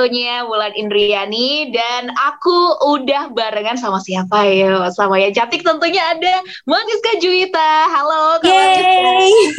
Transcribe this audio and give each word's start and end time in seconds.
tentunya 0.00 0.48
Wulan 0.48 0.72
Indriani 0.80 1.76
dan 1.76 2.08
aku 2.16 2.80
udah 2.88 3.28
barengan 3.36 3.76
sama 3.76 4.00
siapa 4.00 4.48
ya? 4.48 4.88
Sama 4.96 5.20
ya 5.20 5.28
cantik 5.28 5.60
tentunya 5.60 6.00
ada 6.00 6.40
Magiska 6.64 7.20
Juwita. 7.20 7.72
Halo 7.92 8.40
Kak. 8.40 8.80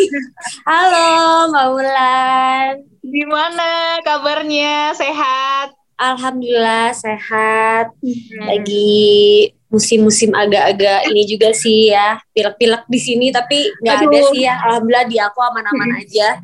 Halo 0.73 1.46
Mbak 1.54 1.68
Wulan. 1.77 2.73
Gimana 3.05 4.02
kabarnya? 4.02 4.98
Sehat? 4.98 5.77
Alhamdulillah 6.02 6.90
sehat. 6.98 7.94
Hmm. 8.02 8.41
Lagi 8.41 9.54
musim-musim 9.70 10.34
agak-agak 10.34 11.05
ini 11.13 11.23
juga 11.30 11.54
sih 11.54 11.94
ya 11.94 12.18
pilek-pilek 12.34 12.90
di 12.90 12.99
sini 12.99 13.30
tapi 13.30 13.71
nggak 13.80 13.98
ada 14.04 14.20
sih 14.35 14.44
ya 14.44 14.60
alhamdulillah 14.68 15.08
di 15.08 15.16
aku 15.16 15.40
aman-aman 15.40 15.96
aja 16.04 16.44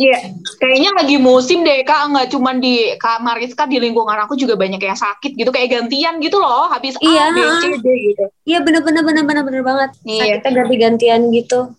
Iya, 0.00 0.32
kayaknya 0.56 0.90
lagi 0.96 1.20
musim 1.20 1.60
deh 1.60 1.84
kak, 1.84 2.08
nggak 2.08 2.32
cuma 2.32 2.56
di 2.56 2.96
kak 2.96 3.20
Mariska 3.20 3.68
di 3.68 3.76
lingkungan 3.76 4.16
aku 4.24 4.32
juga 4.32 4.56
banyak 4.56 4.80
yang 4.80 4.96
sakit 4.96 5.36
gitu, 5.36 5.52
kayak 5.52 5.76
gantian 5.76 6.16
gitu 6.24 6.40
loh, 6.40 6.72
habis 6.72 6.96
iya. 7.04 7.28
A, 7.28 7.36
B, 7.36 7.38
C, 7.60 7.64
D 7.84 7.86
gitu. 8.08 8.24
Iya 8.48 8.64
bener-bener 8.64 9.04
bener-bener 9.04 9.44
bener 9.44 9.60
banget, 9.60 9.90
iya. 10.08 10.40
sakitnya 10.40 10.50
ganti-gantian 10.56 11.20
gitu. 11.36 11.76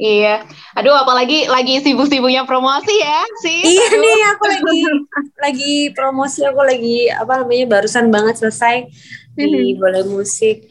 Iya, 0.00 0.48
aduh 0.72 0.96
apalagi 0.96 1.44
lagi 1.52 1.84
sibuk-sibuknya 1.84 2.48
promosi 2.48 2.96
ya 2.96 3.20
sih. 3.44 3.60
Iya 3.76 3.84
aduh. 3.92 4.00
nih 4.00 4.18
aku 4.32 4.44
lagi 4.48 4.80
lagi 5.36 5.74
promosi 5.92 6.40
aku 6.48 6.60
lagi 6.64 7.12
apa 7.12 7.44
namanya 7.44 7.64
barusan 7.68 8.08
banget 8.08 8.40
selesai 8.40 8.88
di 9.36 9.44
mm-hmm. 9.44 9.76
boleh 9.76 10.02
musik 10.08 10.64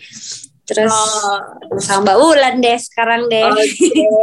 Terus 0.66 0.90
oh. 0.90 1.38
sama 1.78 2.10
Mbak 2.10 2.18
Ulan 2.26 2.56
deh 2.58 2.78
sekarang 2.82 3.30
deh. 3.30 3.46
Okay. 3.46 4.02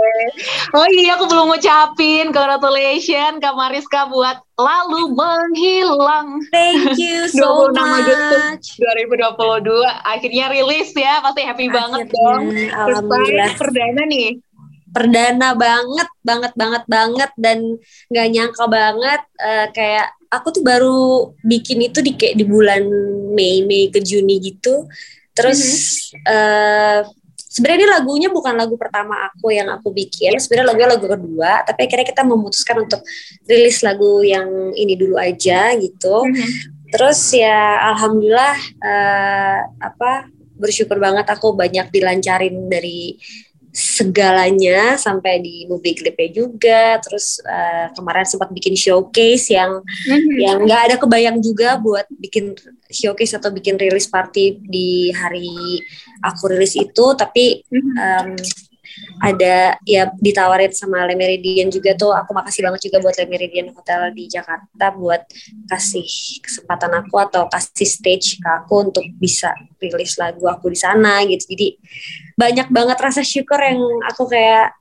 Oh 0.72 0.88
iya 0.88 1.20
aku 1.20 1.28
belum 1.28 1.52
ngucapin 1.52 2.32
congratulations 2.32 3.38
Kak 3.38 3.54
Mariska 3.54 4.08
buat 4.08 4.40
lalu 4.56 5.12
menghilang. 5.12 6.40
Thank 6.50 6.98
you 6.98 7.28
so 7.36 7.68
much. 7.70 8.80
2022 8.80 9.22
akhirnya 10.02 10.44
rilis 10.50 10.90
ya 10.96 11.20
pasti 11.20 11.44
happy 11.44 11.68
akhirnya, 11.68 11.76
banget 11.76 12.06
dong. 12.10 12.42
Alhamdulillah. 12.72 13.52
perdana 13.60 14.02
nih. 14.08 14.30
Perdana 14.92 15.48
banget, 15.56 16.08
banget, 16.20 16.52
banget, 16.52 16.84
banget 16.84 17.30
dan 17.40 17.58
nggak 18.12 18.28
nyangka 18.28 18.64
banget 18.68 19.22
uh, 19.40 19.66
kayak 19.72 20.12
aku 20.32 20.48
tuh 20.52 20.64
baru 20.64 21.32
bikin 21.44 21.84
itu 21.84 22.00
di 22.00 22.16
kayak 22.16 22.40
di 22.40 22.44
bulan 22.48 22.88
Mei, 23.36 23.64
Mei 23.68 23.92
ke 23.92 24.00
Juni 24.00 24.40
gitu 24.40 24.88
Terus 25.32 25.60
mm-hmm. 25.60 26.28
uh, 26.28 27.00
sebenarnya 27.36 27.88
lagunya 28.00 28.28
bukan 28.32 28.56
lagu 28.56 28.76
pertama 28.80 29.28
aku 29.28 29.52
yang 29.52 29.68
aku 29.72 29.92
bikin. 29.92 30.36
Sebenarnya 30.40 30.72
lagunya 30.72 30.90
lagu 30.96 31.06
kedua, 31.08 31.52
tapi 31.68 31.88
akhirnya 31.88 32.06
kita 32.08 32.22
memutuskan 32.24 32.76
untuk 32.84 33.00
rilis 33.44 33.84
lagu 33.84 34.24
yang 34.24 34.72
ini 34.76 34.96
dulu 34.96 35.20
aja 35.20 35.76
gitu. 35.76 36.24
Mm-hmm. 36.24 36.90
Terus 36.92 37.20
ya 37.32 37.92
alhamdulillah 37.96 38.56
uh, 38.84 39.58
apa 39.80 40.28
bersyukur 40.56 41.00
banget 41.00 41.26
aku 41.26 41.56
banyak 41.56 41.88
dilancarin 41.90 42.68
dari 42.68 43.16
segalanya 43.72 45.00
sampai 45.00 45.40
di 45.40 45.64
movie 45.64 45.96
clipnya 45.96 46.28
juga 46.28 47.00
terus 47.00 47.40
uh, 47.40 47.88
kemarin 47.96 48.28
sempat 48.28 48.52
bikin 48.52 48.76
showcase 48.76 49.48
yang 49.48 49.80
mm-hmm. 49.80 50.36
yang 50.36 50.58
nggak 50.68 50.82
ada 50.92 50.96
kebayang 51.00 51.40
juga 51.40 51.80
buat 51.80 52.04
bikin 52.20 52.52
showcase 52.92 53.32
atau 53.40 53.48
bikin 53.48 53.80
rilis 53.80 54.12
party 54.12 54.60
di 54.60 55.08
hari 55.16 55.80
aku 56.20 56.52
rilis 56.52 56.76
itu 56.76 57.16
tapi 57.16 57.64
mm-hmm. 57.64 57.96
um, 57.96 58.28
ada 59.22 59.78
ya 59.86 60.10
ditawarin 60.18 60.72
sama 60.74 61.06
Le 61.06 61.14
Meridian 61.14 61.70
juga 61.70 61.94
tuh. 61.94 62.12
Aku 62.12 62.34
makasih 62.34 62.66
banget 62.66 62.90
juga 62.90 62.98
buat 63.00 63.14
Le 63.16 63.26
Meridian 63.30 63.70
Hotel 63.70 64.10
di 64.12 64.26
Jakarta 64.26 64.92
buat 64.94 65.22
kasih 65.70 66.06
kesempatan 66.42 66.92
aku 67.02 67.16
atau 67.22 67.46
kasih 67.46 67.88
stage 67.88 68.42
ke 68.42 68.48
aku 68.48 68.92
untuk 68.92 69.04
bisa 69.16 69.54
rilis 69.78 70.18
lagu 70.18 70.44
aku 70.50 70.72
di 70.72 70.78
sana 70.78 71.22
gitu. 71.24 71.54
Jadi 71.54 71.78
banyak 72.34 72.68
banget 72.74 72.98
rasa 72.98 73.22
syukur 73.22 73.60
yang 73.62 73.80
aku 74.08 74.26
kayak 74.26 74.74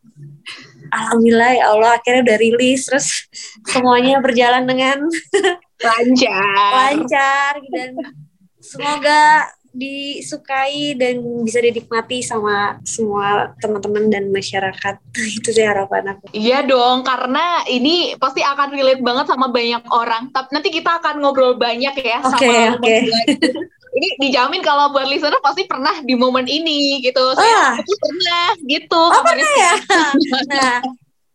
Alhamdulillah 0.91 1.51
ya 1.55 1.65
Allah 1.71 1.91
akhirnya 1.95 2.21
udah 2.27 2.37
rilis. 2.41 2.89
Terus 2.89 3.07
semuanya 3.69 4.19
berjalan 4.19 4.67
dengan 4.67 5.07
lancar. 5.79 6.81
lancar 6.91 7.53
dan 7.71 7.91
semoga 8.59 9.47
disukai 9.71 10.99
dan 10.99 11.23
bisa 11.47 11.63
dinikmati 11.63 12.19
sama 12.19 12.75
semua 12.83 13.55
teman-teman 13.63 14.11
dan 14.11 14.27
masyarakat. 14.27 14.95
Itu 15.39 15.49
sih 15.55 15.63
harapan 15.63 16.15
aku. 16.15 16.31
Iya 16.35 16.67
dong 16.67 17.07
karena 17.07 17.63
ini 17.71 18.19
pasti 18.19 18.43
akan 18.43 18.75
relate 18.75 19.03
banget 19.03 19.31
sama 19.31 19.47
banyak 19.47 19.83
orang. 19.89 20.29
Tapi 20.35 20.49
nanti 20.51 20.69
kita 20.69 20.99
akan 20.99 21.23
ngobrol 21.23 21.55
banyak 21.55 21.95
ya 22.03 22.19
okay, 22.19 22.47
sama 22.67 22.77
okay. 22.79 23.07
ini 23.97 24.07
dijamin 24.23 24.63
kalau 24.63 24.95
buat 24.95 25.03
listener 25.07 25.43
pasti 25.43 25.67
pernah 25.67 25.99
di 26.03 26.15
momen 26.15 26.47
ini 26.47 26.99
gitu. 27.03 27.35
Saya 27.35 27.75
ah. 27.75 27.79
pernah 27.79 28.47
gitu. 28.67 29.01
Oh 29.01 29.23
pernah 29.23 29.51
ya? 29.55 29.73
Nah 30.51 30.75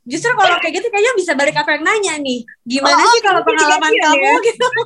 justru 0.06 0.30
kalau 0.38 0.56
kayak 0.62 0.74
gitu 0.78 0.86
kayaknya 0.86 1.12
bisa 1.18 1.32
balik 1.34 1.56
apa 1.56 1.76
yang 1.76 1.82
nanya 1.84 2.14
nih. 2.20 2.40
Gimana 2.68 3.00
oh, 3.00 3.10
sih 3.10 3.20
kalau 3.24 3.40
pengalaman 3.42 3.92
kamu 3.92 4.28
ya? 4.28 4.36
gitu 4.44 4.66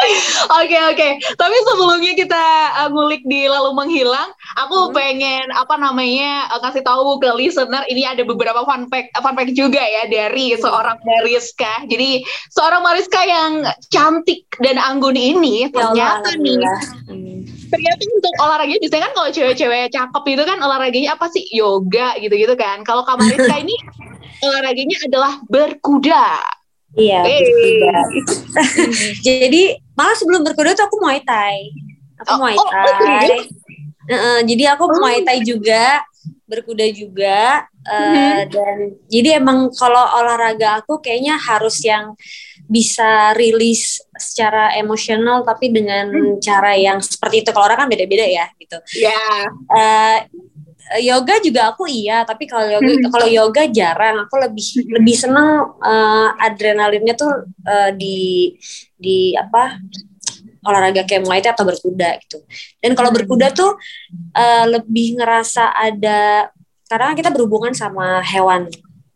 Oke 0.00 0.76
oke, 0.80 0.96
okay. 0.96 1.12
tapi 1.36 1.56
sebelumnya 1.68 2.16
kita 2.16 2.44
uh, 2.84 2.88
ngulik 2.88 3.20
di 3.28 3.44
lalu 3.44 3.76
menghilang, 3.76 4.32
aku 4.56 4.88
hmm. 4.88 4.92
pengen 4.96 5.44
apa 5.52 5.76
namanya 5.76 6.48
uh, 6.56 6.60
kasih 6.64 6.80
tahu 6.80 7.20
ke 7.20 7.28
listener 7.36 7.84
ini 7.92 8.08
ada 8.08 8.24
beberapa 8.24 8.64
fun 8.64 8.88
fact 8.88 9.12
fun 9.20 9.36
fact 9.36 9.52
juga 9.52 9.80
ya 9.80 10.08
dari 10.08 10.56
hmm. 10.56 10.60
seorang 10.64 10.98
Mariska. 11.04 11.84
Jadi 11.84 12.24
seorang 12.48 12.80
Mariska 12.80 13.20
yang 13.24 13.52
cantik 13.92 14.48
dan 14.64 14.80
anggun 14.80 15.16
ini 15.20 15.64
ya 15.64 15.68
ternyata 15.68 16.32
nih. 16.40 16.60
Ternyata 17.70 18.02
untuk 18.02 18.34
olahraga 18.42 18.74
biasanya 18.82 19.02
kan 19.06 19.12
kalau 19.14 19.30
cewek-cewek 19.30 19.94
cakep 19.94 20.24
itu 20.26 20.42
kan 20.42 20.58
olahraganya 20.64 21.14
apa 21.14 21.28
sih 21.30 21.44
yoga 21.52 22.16
gitu-gitu 22.18 22.56
kan. 22.56 22.82
Kalau 22.88 23.04
Mariska 23.04 23.56
ini 23.60 23.76
olahraganya 24.48 24.96
adalah 25.06 25.32
berkuda. 25.46 26.40
Iya, 26.98 27.22
hey. 27.22 27.46
Jadi 29.26 29.78
malah 30.00 30.16
sebelum 30.16 30.40
berkuda 30.40 30.72
tuh 30.72 30.88
aku 30.88 30.96
Muay 30.96 31.20
Thai. 31.20 31.68
Aku 32.24 32.30
oh, 32.32 32.38
Muay 32.40 32.56
oh, 32.56 32.68
Thai. 32.72 33.28
Oh, 33.28 33.44
uh, 34.08 34.14
uh, 34.16 34.38
jadi 34.48 34.72
aku 34.72 34.88
oh. 34.88 34.96
Muay 34.96 35.20
Thai 35.20 35.44
juga, 35.44 36.00
berkuda 36.48 36.88
juga. 36.88 37.68
Uh, 37.84 37.96
mm-hmm. 37.96 38.36
Dan 38.52 38.76
jadi 39.12 39.28
emang 39.40 39.68
kalau 39.76 40.04
olahraga 40.20 40.80
aku 40.80 41.00
kayaknya 41.04 41.36
harus 41.36 41.80
yang 41.84 42.16
bisa 42.70 43.34
rilis 43.34 43.98
secara 44.14 44.78
emosional 44.78 45.42
tapi 45.42 45.74
dengan 45.74 46.06
hmm. 46.06 46.38
cara 46.38 46.78
yang 46.78 47.02
seperti 47.02 47.42
itu 47.42 47.50
kalau 47.50 47.66
orang 47.66 47.82
kan 47.82 47.88
beda-beda 47.90 48.22
ya 48.22 48.46
gitu. 48.62 48.78
Iya. 48.94 49.10
Yeah. 49.10 49.42
Uh, 49.66 50.18
yoga 50.98 51.38
juga 51.38 51.70
aku 51.70 51.86
iya 51.86 52.26
tapi 52.26 52.50
kalau 52.50 52.66
yoga 52.66 52.90
hmm. 52.90 53.10
kalau 53.14 53.28
yoga 53.30 53.62
jarang. 53.70 54.26
Aku 54.26 54.34
lebih 54.42 54.66
hmm. 54.66 54.90
lebih 54.98 55.14
seneng 55.14 55.48
uh, 55.78 56.28
adrenalinnya 56.42 57.14
tuh 57.14 57.46
uh, 57.68 57.90
di 57.94 58.50
di 58.98 59.38
apa 59.38 59.78
olahraga 60.66 61.08
kayak 61.08 61.24
Muay 61.24 61.40
Thai 61.40 61.54
atau 61.54 61.64
berkuda 61.64 62.18
gitu. 62.20 62.42
Dan 62.82 62.92
kalau 62.98 63.14
berkuda 63.14 63.54
tuh 63.54 63.78
uh, 64.34 64.66
lebih 64.66 65.20
ngerasa 65.20 65.72
ada 65.72 66.50
karena 66.90 67.14
kita 67.14 67.30
berhubungan 67.30 67.70
sama 67.70 68.18
hewan 68.26 68.66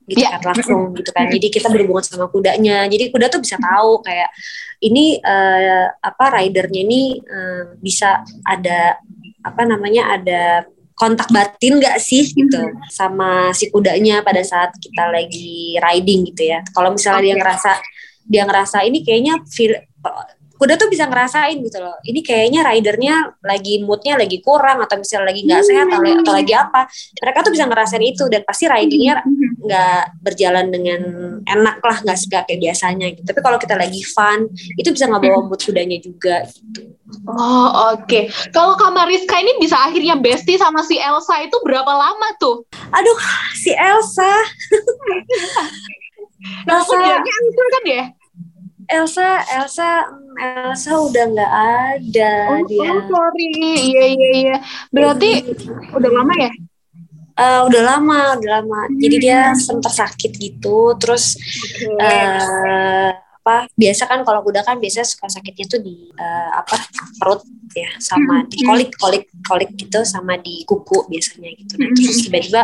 gitu 0.04 0.20
yeah. 0.20 0.36
kan 0.36 0.52
langsung 0.52 0.92
gitu 0.94 1.10
kan. 1.10 1.26
Jadi 1.32 1.46
kita 1.48 1.68
berhubungan 1.72 2.04
sama 2.04 2.28
kudanya. 2.28 2.84
Jadi 2.88 3.08
kuda 3.10 3.32
tuh 3.32 3.40
bisa 3.40 3.56
tahu 3.56 4.04
kayak 4.04 4.30
ini 4.84 5.18
uh, 5.20 5.88
apa 6.00 6.24
ridernya 6.40 6.80
ini 6.84 7.02
uh, 7.24 7.76
bisa 7.80 8.20
ada 8.44 9.00
apa 9.44 9.62
namanya 9.68 10.16
ada 10.16 10.64
kontak 10.94 11.26
batin 11.34 11.82
gak 11.82 11.98
sih 11.98 12.22
gitu 12.30 12.58
hmm. 12.58 12.86
sama 12.90 13.50
si 13.50 13.66
kudanya 13.70 14.22
pada 14.22 14.40
saat 14.46 14.70
kita 14.78 15.10
lagi 15.10 15.78
riding 15.78 16.30
gitu 16.30 16.54
ya. 16.54 16.62
Kalau 16.70 16.94
misalnya 16.94 17.20
okay. 17.20 17.26
dia 17.26 17.36
ngerasa 17.38 17.72
dia 18.24 18.42
ngerasa 18.48 18.78
ini 18.88 19.04
kayaknya 19.04 19.34
feel, 19.50 19.76
kuda 20.54 20.78
tuh 20.78 20.86
bisa 20.86 21.10
ngerasain 21.10 21.58
gitu 21.58 21.78
loh. 21.82 21.98
Ini 22.06 22.20
kayaknya 22.22 22.60
ridernya 22.62 23.14
lagi 23.42 23.82
moodnya 23.82 24.14
lagi 24.14 24.38
kurang 24.38 24.78
atau 24.86 24.96
misalnya 24.98 25.34
lagi 25.34 25.40
nggak 25.42 25.62
sehat 25.66 25.86
atau, 25.90 26.12
atau 26.22 26.32
lagi 26.32 26.54
apa. 26.54 26.80
Mereka 27.20 27.38
tuh 27.42 27.52
bisa 27.52 27.64
ngerasain 27.66 28.04
itu 28.04 28.24
dan 28.30 28.42
pasti 28.46 28.64
ridingnya 28.70 29.20
hmm. 29.20 29.66
nggak 29.66 30.04
berjalan 30.22 30.66
dengan 30.70 31.00
enak 31.42 31.82
lah 31.82 31.96
nggak 32.06 32.18
kayak 32.46 32.60
biasanya. 32.62 33.06
Gitu. 33.12 33.26
Tapi 33.26 33.40
kalau 33.42 33.58
kita 33.58 33.74
lagi 33.74 34.00
fun 34.06 34.46
itu 34.78 34.88
bisa 34.94 35.10
nggak 35.10 35.22
bawa 35.26 35.40
mood 35.50 35.60
kudanya 35.60 35.98
juga 35.98 36.46
gitu. 36.46 36.94
Oh 37.26 37.94
oke. 37.94 38.06
Okay. 38.06 38.24
Kalau 38.54 38.78
Kamariska 38.78 39.36
ini 39.38 39.58
bisa 39.58 39.78
akhirnya 39.78 40.18
bestie 40.18 40.58
sama 40.58 40.82
si 40.86 40.98
Elsa 40.98 41.42
itu 41.42 41.56
berapa 41.62 41.88
lama 41.88 42.28
tuh? 42.38 42.66
Aduh, 42.94 43.18
si 43.58 43.70
Elsa. 43.74 44.32
nah, 46.66 46.80
Elsa 46.82 46.96
kan 47.70 47.84
ya? 47.86 48.04
Elsa, 48.88 49.40
Elsa, 49.56 49.88
Elsa 50.36 50.92
udah 50.98 51.24
nggak 51.30 51.52
ada 51.96 52.32
oh, 52.52 52.62
dia. 52.68 52.88
Oh 52.90 53.00
sorry, 53.08 53.48
iya 53.80 54.04
iya 54.12 54.28
iya. 54.34 54.56
Berarti 54.92 55.44
udah 55.94 56.10
lama 56.12 56.34
ya? 56.36 56.52
Uh, 57.34 57.60
udah 57.66 57.82
lama, 57.82 58.38
udah 58.38 58.50
lama. 58.60 58.80
Hmm. 58.86 58.98
Jadi 59.02 59.16
dia 59.18 59.50
sempat 59.58 59.90
sakit 59.90 60.38
gitu, 60.38 60.94
terus 61.02 61.34
okay. 61.74 61.98
uh, 61.98 63.10
apa? 63.42 63.66
Biasa 63.74 64.06
kan 64.06 64.22
kalau 64.22 64.40
kuda 64.46 64.62
kan 64.62 64.78
biasa 64.78 65.02
suka 65.02 65.26
sakitnya 65.26 65.66
tuh 65.66 65.80
di 65.82 66.14
uh, 66.14 66.50
apa 66.62 66.78
perut 67.18 67.42
ya, 67.74 67.90
sama 67.98 68.44
hmm. 68.44 68.48
di 68.48 68.58
kolik, 68.62 68.90
kolik, 69.00 69.24
kolik 69.42 69.70
gitu, 69.74 70.06
sama 70.06 70.38
di 70.38 70.62
kuku 70.62 71.10
biasanya 71.10 71.50
gitu. 71.58 71.74
Nah, 71.74 71.90
terus 71.90 72.16
tiba-tiba 72.22 72.62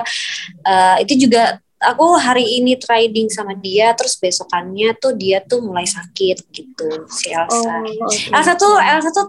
uh, 0.62 0.96
itu 1.02 1.26
juga 1.26 1.58
aku 1.80 2.20
hari 2.20 2.60
ini 2.60 2.76
trading 2.76 3.32
sama 3.32 3.56
dia, 3.56 3.96
terus 3.96 4.20
besokannya 4.20 4.92
tuh 5.00 5.16
dia 5.16 5.40
tuh 5.40 5.64
mulai 5.64 5.88
sakit 5.88 6.52
gitu 6.52 6.88
si 7.08 7.32
Elsa. 7.32 7.80
Oh, 7.80 7.84
okay. 7.84 8.30
Elsa 8.36 8.52
tuh 8.54 8.76
Elsa 8.76 9.10
tuh 9.10 9.26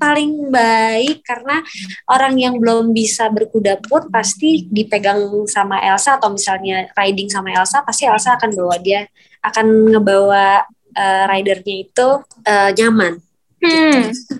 paling 0.00 0.48
baik 0.48 1.20
karena 1.20 1.60
orang 2.08 2.40
yang 2.40 2.56
belum 2.56 2.96
bisa 2.96 3.28
berkuda 3.28 3.76
pun 3.84 4.08
pasti 4.08 4.64
dipegang 4.72 5.44
sama 5.44 5.76
Elsa 5.84 6.16
atau 6.16 6.32
misalnya 6.32 6.88
riding 6.96 7.28
sama 7.28 7.52
Elsa 7.52 7.84
pasti 7.84 8.08
Elsa 8.08 8.40
akan 8.40 8.56
bawa 8.56 8.80
dia 8.80 9.04
akan 9.44 9.92
ngebawa 9.92 10.64
uh, 10.96 11.24
ridernya 11.28 11.84
itu 11.84 12.08
uh, 12.24 12.70
nyaman. 12.72 13.20
Hmm. 13.60 14.08
Gitu. 14.08 14.34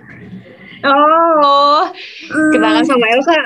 Oh, 0.81 1.93
kenangan 2.57 2.89
sama 2.89 3.05
Elsa 3.13 3.37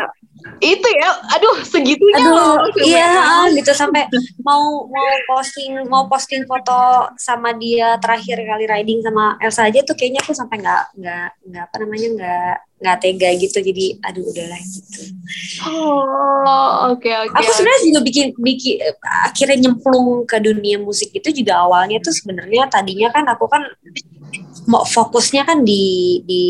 itu 0.61 0.89
ya 0.97 1.11
aduh 1.35 1.57
segitunya 1.65 2.21
aduh 2.21 2.33
loh, 2.37 2.57
iya 2.85 3.49
gitu 3.53 3.73
sampai 3.73 4.05
mau 4.45 4.87
mau 4.89 5.09
posting 5.29 5.89
mau 5.89 6.05
posting 6.05 6.45
foto 6.45 7.09
sama 7.17 7.57
dia 7.57 7.97
terakhir 7.97 8.45
kali 8.45 8.65
riding 8.69 9.01
sama 9.01 9.41
Elsa 9.41 9.69
aja 9.69 9.81
tuh 9.83 9.97
kayaknya 9.97 10.21
aku 10.21 10.37
sampai 10.37 10.61
nggak 10.61 10.85
nggak 11.01 11.29
nggak 11.49 11.65
apa 11.65 11.77
namanya 11.81 12.09
nggak 12.17 12.57
nggak 12.85 12.97
tega 13.01 13.31
gitu 13.41 13.59
jadi 13.65 13.87
aduh 14.05 14.25
udahlah 14.29 14.61
gitu. 14.61 15.01
Oh 15.65 16.93
oke 16.93 17.01
okay, 17.01 17.15
oke 17.17 17.33
okay, 17.33 17.41
aku 17.41 17.51
sebenarnya 17.57 17.83
juga 17.89 18.01
bikin 18.05 18.27
bikin 18.37 18.77
akhirnya 19.01 19.59
nyemplung 19.65 20.29
ke 20.29 20.37
dunia 20.45 20.77
musik 20.77 21.09
itu 21.17 21.33
juga 21.33 21.65
awalnya 21.65 21.97
tuh 22.05 22.13
sebenarnya 22.13 22.69
tadinya 22.69 23.09
kan 23.09 23.25
aku 23.33 23.49
kan 23.49 23.65
mau 24.65 24.85
fokusnya 24.85 25.45
kan 25.45 25.61
di 25.61 26.21
di 26.25 26.45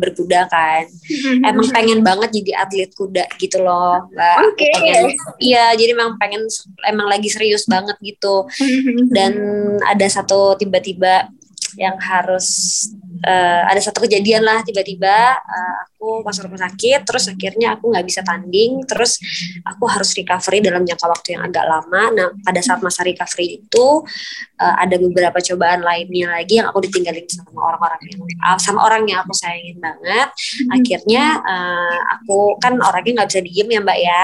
berkuda 0.00 0.48
kan 0.48 0.88
mm-hmm. 0.88 1.44
emang 1.44 1.68
pengen 1.68 2.00
banget 2.00 2.30
jadi 2.40 2.64
atlet 2.64 2.90
kuda 2.96 3.28
gitu 3.36 3.60
loh 3.60 4.08
mbak 4.12 4.36
okay. 4.52 5.12
iya 5.40 5.76
jadi 5.76 5.92
emang 5.92 6.16
pengen 6.16 6.48
emang 6.88 7.06
lagi 7.12 7.28
serius 7.28 7.68
banget 7.68 7.96
gitu 8.00 8.48
mm-hmm. 8.48 9.12
dan 9.12 9.32
ada 9.84 10.06
satu 10.08 10.56
tiba-tiba 10.56 11.28
yang 11.76 12.00
harus 12.00 12.48
uh, 13.28 13.62
ada 13.68 13.80
satu 13.84 14.08
kejadian 14.08 14.46
lah 14.46 14.64
tiba-tiba 14.64 15.36
uh, 15.36 15.80
aku 15.98 16.22
masuk 16.22 16.46
rumah 16.46 16.62
sakit 16.62 17.02
terus 17.02 17.26
akhirnya 17.26 17.74
aku 17.74 17.90
nggak 17.90 18.06
bisa 18.06 18.22
tanding 18.22 18.86
terus 18.86 19.18
aku 19.66 19.90
harus 19.90 20.14
recovery 20.14 20.62
dalam 20.62 20.86
jangka 20.86 21.10
waktu 21.10 21.34
yang 21.34 21.42
agak 21.42 21.66
lama 21.66 22.02
nah 22.14 22.28
pada 22.46 22.62
saat 22.62 22.78
masa 22.86 23.02
recovery 23.02 23.58
itu 23.58 23.86
uh, 24.62 24.74
ada 24.78 24.94
beberapa 24.94 25.42
cobaan 25.42 25.82
lainnya 25.82 26.38
lagi 26.38 26.62
yang 26.62 26.70
aku 26.70 26.86
ditinggalin 26.86 27.26
sama 27.26 27.74
orang-orang 27.74 27.98
yang 28.06 28.18
uh, 28.46 28.58
sama 28.62 28.86
orang 28.86 29.10
yang 29.10 29.26
aku 29.26 29.34
sayangin 29.34 29.82
banget 29.82 30.30
hmm. 30.30 30.70
akhirnya 30.78 31.24
uh, 31.42 31.98
aku 32.14 32.54
kan 32.62 32.78
orangnya 32.78 33.12
nggak 33.18 33.28
bisa 33.34 33.40
diem 33.42 33.66
ya 33.66 33.80
mbak 33.82 33.98
ya 33.98 34.22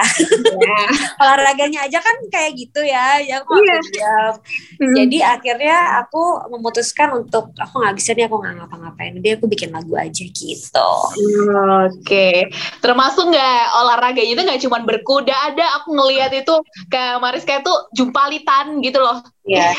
yeah. 0.55 0.87
olahraganya 1.27 1.79
aja 1.91 1.99
kan 1.99 2.15
kayak 2.31 2.55
gitu 2.55 2.87
ya 2.87 3.19
yang 3.19 3.43
aku 3.43 3.59
yeah. 3.59 3.83
diam 3.91 4.33
hmm. 4.79 4.93
jadi 4.95 5.17
akhirnya 5.35 5.77
aku 6.07 6.39
memutuskan 6.55 7.19
untuk 7.19 7.51
aku 7.59 7.83
nggak 7.83 7.95
bisa 7.99 8.15
nih 8.15 8.31
aku 8.31 8.39
nggak 8.39 8.63
ngapa 8.63 8.75
ngapain 8.79 9.19
dia 9.19 9.35
aku 9.35 9.51
bikin 9.51 9.75
lagu 9.75 9.91
aja 9.99 10.23
gitu 10.23 10.89
oke 11.67 11.91
okay. 12.01 12.49
termasuk 12.79 13.29
nggak 13.29 13.61
olahraganya 13.81 14.31
itu 14.35 14.41
nggak 14.41 14.61
cuma 14.65 14.77
berkuda 14.83 15.33
ada 15.33 15.65
aku 15.81 15.93
ngelihat 15.93 16.31
itu 16.33 16.55
kayak 16.89 17.21
Mariska 17.21 17.61
itu 17.61 17.73
jumpalitan 17.97 18.79
gitu 18.81 18.99
loh 19.01 19.21
ya 19.45 19.73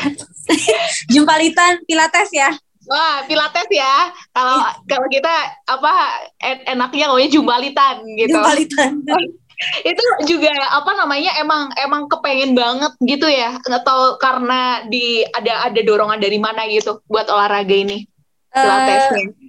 jumpalitan 1.13 1.81
pilates 1.85 2.31
ya 2.33 2.51
Wah, 2.87 3.19
pilates 3.27 3.67
ya. 3.67 4.15
Kalau 4.31 4.63
kalau 4.87 5.07
kita 5.11 5.27
apa 5.67 5.91
en 6.39 6.57
enaknya 6.71 7.11
ngomongnya 7.11 7.35
jumbalitan 7.35 7.99
gitu. 8.15 8.31
Jumbalitan. 8.31 9.03
itu 9.89 10.03
juga 10.29 10.53
apa 10.69 10.93
namanya 10.93 11.33
emang 11.41 11.73
emang 11.81 12.05
kepengen 12.05 12.53
banget 12.53 12.93
gitu 13.01 13.25
ya 13.25 13.57
atau 13.65 14.13
karena 14.21 14.85
di 14.85 15.25
ada 15.33 15.65
ada 15.65 15.81
dorongan 15.81 16.21
dari 16.21 16.37
mana 16.37 16.69
gitu 16.69 17.01
buat 17.09 17.25
olahraga 17.25 17.73
ini 17.73 18.05
Pilatesnya. 18.53 19.25
Uh, 19.27 19.46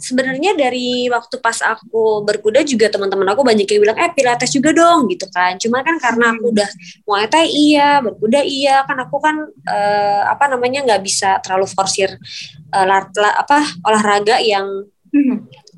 Sebenarnya 0.00 0.56
dari 0.56 1.06
waktu 1.12 1.36
pas 1.44 1.60
aku 1.60 2.24
berkuda 2.24 2.64
juga 2.64 2.88
teman-teman 2.88 3.28
aku 3.36 3.44
banyak 3.44 3.68
yang 3.68 3.80
bilang 3.84 3.98
eh 4.00 4.10
pilates 4.16 4.50
juga 4.50 4.72
dong 4.72 5.12
gitu 5.12 5.28
kan. 5.28 5.60
Cuma 5.60 5.84
kan 5.84 6.00
karena 6.00 6.32
aku 6.32 6.48
hmm. 6.48 6.54
udah 6.56 6.70
muay 7.04 7.28
thai 7.28 7.46
iya, 7.52 8.00
berkuda 8.00 8.40
iya, 8.40 8.82
kan 8.88 8.96
aku 9.04 9.16
kan 9.20 9.36
uh, 9.46 10.22
apa 10.32 10.48
namanya 10.48 10.88
nggak 10.88 11.02
bisa 11.04 11.36
terlalu 11.44 11.68
forsir 11.68 12.16
uh, 12.72 12.84
la, 12.88 13.04
la, 13.12 13.30
apa 13.44 13.60
olahraga 13.84 14.40
yang 14.40 14.88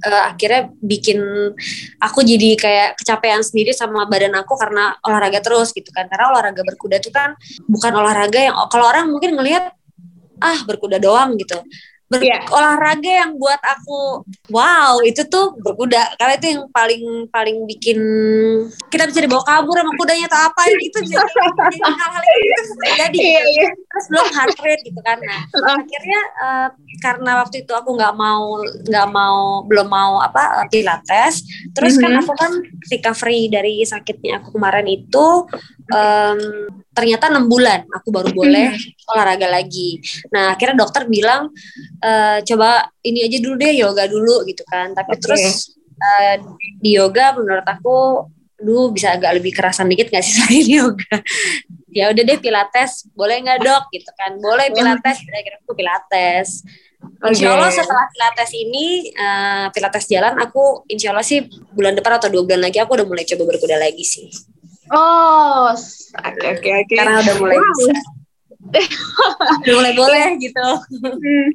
uh, 0.07 0.23
akhirnya 0.29 0.71
bikin 0.83 1.19
aku 1.99 2.23
jadi 2.23 2.51
kayak 2.59 2.89
kecapean 3.01 3.43
sendiri 3.43 3.73
sama 3.73 4.05
badan 4.07 4.35
aku 4.37 4.55
karena 4.59 4.95
olahraga 5.07 5.41
terus 5.41 5.71
gitu 5.73 5.89
kan 5.95 6.07
karena 6.11 6.31
olahraga 6.35 6.63
berkuda 6.63 7.01
itu 7.01 7.11
kan 7.11 7.35
bukan 7.67 7.93
olahraga 7.95 8.39
yang 8.39 8.55
kalau 8.69 8.87
orang 8.87 9.09
mungkin 9.09 9.35
ngelihat 9.35 9.73
ah 10.43 10.59
berkuda 10.67 10.99
doang 10.99 11.39
gitu 11.39 11.59
ber 12.13 12.21
yeah. 12.21 12.45
olahraga 12.53 13.09
yang 13.25 13.41
buat 13.41 13.57
aku 13.65 14.21
wow 14.53 15.01
itu 15.01 15.25
tuh 15.33 15.57
berkuda 15.65 16.13
karena 16.21 16.35
itu 16.37 16.47
yang 16.53 16.63
paling 16.69 17.03
paling 17.33 17.65
bikin 17.65 17.99
kita 18.93 19.09
bisa 19.09 19.25
dibawa 19.25 19.41
kabur 19.49 19.81
sama 19.81 19.93
kudanya 19.97 20.29
atau 20.29 20.53
apa 20.53 20.61
itu 20.77 20.99
jadi 21.09 21.17
hal-hal 22.05 22.25
itu 22.37 22.73
terjadi 22.85 23.19
yeah, 23.19 23.45
yeah. 23.65 23.71
terus 23.73 24.07
belum 24.13 24.27
heart 24.37 24.57
rate 24.61 24.83
gitu 24.85 25.01
kan 25.01 25.19
nah 25.25 25.41
akhirnya 25.81 26.21
uh, 26.45 26.69
karena 27.01 27.31
waktu 27.41 27.65
itu 27.65 27.73
aku 27.73 27.97
nggak 27.97 28.15
mau 28.15 28.61
nggak 28.61 29.09
mau 29.09 29.65
belum 29.65 29.89
mau 29.89 30.21
apa 30.21 30.69
pilates 30.69 31.49
terus 31.73 31.97
mm 31.97 31.99
-hmm. 31.99 32.05
kan 32.05 32.11
mm-hmm. 32.13 32.29
aku 32.29 32.33
kan 32.37 32.53
recovery 32.93 33.49
dari 33.49 33.81
sakitnya 33.89 34.45
aku 34.45 34.61
kemarin 34.61 34.85
itu 34.85 35.49
um, 35.91 36.39
ternyata 36.93 37.33
enam 37.33 37.49
bulan 37.49 37.89
aku 37.89 38.09
baru 38.13 38.31
boleh 38.33 38.73
hmm. 38.73 39.11
olahraga 39.13 39.49
lagi. 39.49 40.01
Nah 40.33 40.53
akhirnya 40.55 40.85
dokter 40.85 41.09
bilang 41.09 41.49
e, 42.01 42.11
coba 42.45 42.89
ini 43.03 43.25
aja 43.27 43.39
dulu 43.41 43.55
deh 43.57 43.73
yoga 43.73 44.05
dulu 44.07 44.45
gitu 44.45 44.63
kan. 44.69 44.93
Tapi 44.93 45.17
okay. 45.17 45.23
terus 45.25 45.43
uh, 46.03 46.35
di 46.79 46.97
yoga 46.97 47.37
menurut 47.37 47.67
aku 47.67 48.29
dulu 48.63 48.95
bisa 48.95 49.19
agak 49.19 49.43
lebih 49.43 49.51
kerasan 49.51 49.91
dikit 49.91 50.11
gak 50.11 50.23
sih 50.23 50.35
selain 50.39 50.67
yoga. 50.69 51.17
ya 51.93 52.09
udah 52.09 52.25
deh 52.25 52.41
pilates 52.41 53.05
boleh 53.13 53.45
nggak 53.45 53.69
dok 53.69 53.85
gitu 53.93 54.09
kan 54.17 54.33
boleh 54.41 54.73
pilates 54.73 55.21
kira-kira 55.29 55.61
aku 55.61 55.77
pilates. 55.77 56.65
Insya 57.03 57.55
Allah 57.55 57.71
setelah 57.71 58.07
Pilates 58.15 58.51
ini, 58.55 59.11
uh, 59.15 59.67
Pilates 59.75 60.07
jalan, 60.07 60.39
aku 60.39 60.87
insya 60.87 61.11
Allah 61.11 61.27
sih 61.27 61.43
bulan 61.75 61.99
depan 61.99 62.19
atau 62.19 62.31
dua 62.31 62.47
bulan 62.47 62.63
lagi 62.63 62.79
aku 62.79 62.95
udah 62.95 63.07
mulai 63.07 63.27
coba 63.27 63.43
berkuda 63.55 63.75
lagi 63.75 64.07
sih. 64.07 64.31
Oh, 64.91 65.71
oke 65.71 66.47
oke 66.59 66.71
oke. 66.83 66.95
Karena 66.99 67.23
udah 67.23 67.35
mulai 67.39 67.59
wow. 67.61 67.67
bisa. 67.71 68.22
Mulai 69.67 69.93
boleh 69.93 70.39
gitu. 70.39 70.67
Hmm. 71.03 71.49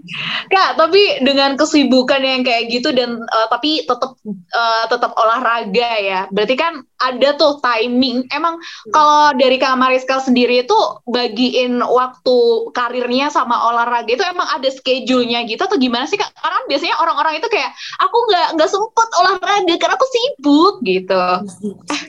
Kak, 0.51 0.75
tapi 0.75 1.23
dengan 1.23 1.55
kesibukan 1.55 2.19
yang 2.19 2.43
kayak 2.43 2.67
gitu 2.69 2.91
dan 2.91 3.23
uh, 3.23 3.47
tapi 3.47 3.87
tetap 3.87 4.19
uh, 4.53 4.85
tetap 4.91 5.15
olahraga 5.15 5.91
ya. 6.03 6.21
Berarti 6.29 6.55
kan 6.59 6.83
ada 6.99 7.33
tuh 7.39 7.63
timing. 7.63 8.27
Emang 8.29 8.59
hmm. 8.59 8.91
kalau 8.91 9.31
dari 9.39 9.55
Kak 9.55 9.79
Mariska 9.79 10.19
sendiri 10.19 10.67
itu 10.67 10.77
bagiin 11.07 11.79
waktu 11.79 12.37
karirnya 12.75 13.31
sama 13.31 13.55
olahraga 13.71 14.11
itu 14.11 14.23
emang 14.27 14.47
ada 14.51 14.67
schedule-nya 14.67 15.47
gitu 15.47 15.63
atau 15.63 15.79
gimana 15.79 16.05
sih 16.05 16.19
Kak? 16.19 16.35
Karena 16.37 16.59
biasanya 16.67 16.95
orang-orang 16.99 17.39
itu 17.39 17.47
kayak 17.47 17.71
aku 18.03 18.17
nggak 18.29 18.47
nggak 18.59 18.69
sempet 18.69 19.09
olahraga 19.23 19.73
karena 19.79 19.95
aku 19.95 20.07
sibuk 20.11 20.75
gitu. 20.83 21.23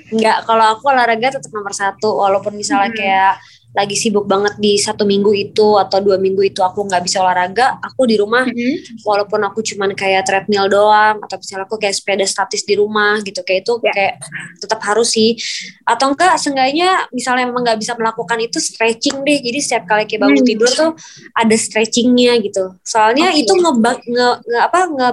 Nggak, 0.08 0.38
kalau 0.48 0.64
aku 0.74 0.84
olahraga 0.90 1.38
tetap 1.38 1.52
nomor 1.54 1.72
satu 1.72 2.18
walaupun 2.18 2.56
misalnya 2.56 2.90
hmm. 2.90 2.98
kayak 2.98 3.34
lagi 3.78 3.94
sibuk 3.94 4.26
banget 4.26 4.58
di 4.58 4.75
satu 4.75 5.06
minggu 5.06 5.30
itu 5.30 5.78
atau 5.78 6.02
dua 6.02 6.18
minggu 6.18 6.42
itu 6.42 6.58
aku 6.66 6.82
nggak 6.90 7.06
bisa 7.06 7.23
olahraga 7.23 7.78
aku 7.78 8.11
di 8.11 8.18
rumah 8.18 8.42
mm-hmm. 8.42 9.06
walaupun 9.06 9.38
aku 9.47 9.62
cuman 9.62 9.94
kayak 9.94 10.26
treadmill 10.26 10.66
doang 10.66 11.23
atau 11.23 11.38
misalnya 11.38 11.70
aku 11.70 11.78
kayak 11.78 11.94
sepeda 11.94 12.26
statis 12.26 12.66
di 12.66 12.75
rumah 12.75 13.23
gitu 13.23 13.47
kayak 13.47 13.62
itu 13.62 13.78
yeah. 13.87 13.94
kayak 13.94 14.14
tetap 14.58 14.82
harus 14.82 15.14
sih 15.14 15.38
atau 15.87 16.11
enggak 16.11 16.35
seenggaknya 16.42 17.06
misalnya 17.14 17.47
memang 17.47 17.62
nggak 17.62 17.78
bisa 17.78 17.94
melakukan 17.94 18.38
itu 18.42 18.58
stretching 18.58 19.23
deh 19.23 19.38
jadi 19.38 19.58
setiap 19.62 19.85
kali 19.87 20.11
kayak 20.11 20.26
bangun 20.26 20.42
mm. 20.42 20.49
tidur 20.50 20.70
tuh 20.75 20.90
ada 21.38 21.54
stretchingnya 21.54 22.42
gitu 22.42 22.75
soalnya 22.82 23.30
okay. 23.30 23.47
itu 23.47 23.52
nge, 23.54 23.73
nge, 23.78 24.28
nge 24.42 24.58
apa 24.58 24.80
nge 24.90 25.08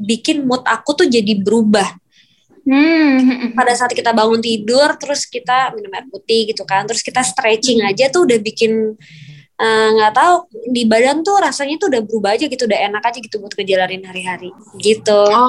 bikin 0.00 0.48
mood 0.48 0.64
aku 0.64 1.04
tuh 1.04 1.08
jadi 1.08 1.36
berubah 1.36 2.05
Hmm. 2.66 3.54
Pada 3.54 3.78
saat 3.78 3.94
kita 3.94 4.10
bangun 4.10 4.42
tidur, 4.42 4.98
terus 4.98 5.22
kita 5.30 5.70
minum 5.78 5.94
air 5.94 6.10
putih 6.10 6.50
gitu 6.50 6.66
kan, 6.66 6.82
terus 6.82 6.98
kita 6.98 7.22
stretching 7.22 7.86
aja 7.86 8.10
tuh 8.10 8.26
udah 8.26 8.42
bikin 8.42 8.98
eh, 9.56 9.88
nggak 9.94 10.12
uh, 10.12 10.16
tahu 10.18 10.34
di 10.74 10.82
badan 10.84 11.22
tuh 11.22 11.38
rasanya 11.40 11.78
tuh 11.80 11.88
udah 11.88 12.02
berubah 12.04 12.36
aja 12.36 12.44
gitu 12.44 12.68
udah 12.68 12.76
enak 12.90 13.00
aja 13.00 13.18
gitu 13.24 13.40
buat 13.40 13.56
ngejalanin 13.56 14.04
hari-hari 14.04 14.52
gitu 14.84 15.22
oh, 15.32 15.48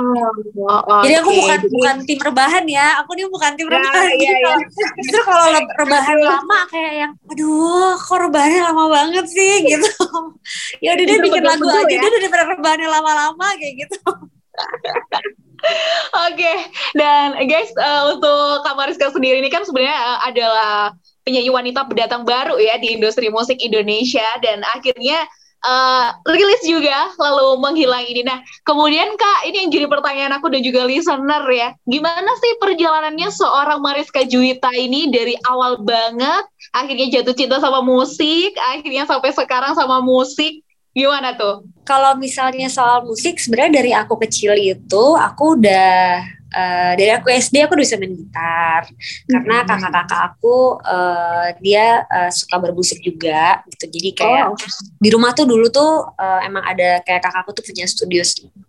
oh, 0.63 1.03
jadi 1.03 1.19
aku 1.19 1.35
bukan 1.35 1.59
bukan 1.67 1.95
tim 2.07 2.19
rebahan 2.23 2.63
ya 2.71 3.03
aku 3.03 3.19
nih 3.19 3.27
bukan 3.27 3.51
tim 3.59 3.67
ya, 3.67 3.75
rebahan 3.75 4.07
ya, 4.07 4.15
gitu. 4.15 4.47
ya. 4.47 4.55
justru 5.03 5.21
kalau 5.27 5.45
rebahan 5.59 6.17
lama 6.23 6.59
kayak 6.71 6.93
yang 7.03 7.11
aduh 7.27 7.99
kok 7.99 8.19
rebahannya 8.31 8.61
lama 8.63 8.83
banget 8.87 9.25
sih 9.27 9.53
gitu 9.75 9.91
ya 10.87 10.95
udah 10.95 11.03
deh 11.03 11.17
bikin 11.27 11.43
lagu 11.43 11.67
aja 11.67 11.91
ya? 11.91 11.99
deh 11.99 12.11
daripada 12.15 12.43
rebahannya 12.47 12.87
lama-lama 12.87 13.47
kayak 13.59 13.75
gitu 13.75 13.99
Oke, 15.57 16.37
okay. 16.37 16.57
dan 16.93 17.33
guys 17.49 17.73
uh, 17.77 18.13
untuk 18.13 18.61
Kamariska 18.61 19.09
sendiri 19.09 19.41
ini 19.41 19.49
kan 19.49 19.65
sebenarnya 19.65 19.97
uh, 19.97 20.19
adalah 20.29 20.93
penyanyi 21.25 21.51
wanita 21.51 21.89
pendatang 21.89 22.23
baru 22.23 22.55
ya 22.61 22.79
di 22.79 22.95
industri 22.95 23.27
musik 23.27 23.59
Indonesia 23.59 24.23
dan 24.39 24.63
akhirnya 24.71 25.27
uh, 25.65 26.13
rilis 26.29 26.61
juga 26.63 27.11
lalu 27.17 27.57
menghilang 27.59 28.05
ini. 28.05 28.21
Nah, 28.23 28.39
kemudian 28.63 29.11
Kak, 29.17 29.49
ini 29.49 29.65
yang 29.65 29.71
jadi 29.73 29.85
pertanyaan 29.89 30.33
aku 30.37 30.47
dan 30.53 30.61
juga 30.61 30.85
listener 30.85 31.43
ya. 31.49 31.73
Gimana 31.83 32.31
sih 32.39 32.51
perjalanannya 32.61 33.29
seorang 33.33 33.79
Mariska 33.81 34.23
Juwita 34.27 34.71
ini 34.77 35.09
dari 35.09 35.33
awal 35.47 35.81
banget 35.81 36.45
akhirnya 36.75 37.07
jatuh 37.19 37.35
cinta 37.35 37.57
sama 37.57 37.81
musik, 37.81 38.53
akhirnya 38.59 39.07
sampai 39.07 39.31
sekarang 39.33 39.73
sama 39.73 40.03
musik. 40.03 40.61
Gimana 40.97 41.37
tuh? 41.37 41.61
Kalau 41.85 42.17
misalnya 42.17 42.65
soal 42.73 43.05
musik, 43.05 43.37
sebenarnya 43.37 43.85
dari 43.85 43.91
aku 43.93 44.17
kecil 44.17 44.57
itu 44.57 45.05
aku 45.13 45.61
udah 45.61 46.25
uh, 46.53 46.93
dari 46.97 47.11
aku 47.13 47.29
SD 47.29 47.63
aku 47.63 47.77
udah 47.77 47.85
bisa 47.85 47.99
main 47.99 48.13
gitar 48.15 48.81
karena 49.27 49.57
hmm. 49.63 49.67
kakak-kakak 49.67 50.21
aku 50.33 50.57
uh, 50.81 51.47
dia 51.59 52.03
uh, 52.07 52.31
suka 52.31 52.55
bermusik 52.59 53.03
juga 53.03 53.61
gitu 53.69 53.85
jadi 53.93 54.09
kayak 54.15 54.45
oh. 54.53 54.57
di 54.99 55.09
rumah 55.11 55.31
tuh 55.35 55.45
dulu 55.47 55.67
tuh 55.69 56.07
uh, 56.17 56.39
emang 56.43 56.63
ada 56.63 57.03
kayak 57.03 57.23
kakakku 57.23 57.51
tuh 57.53 57.63
punya 57.65 57.85
studio 57.87 58.23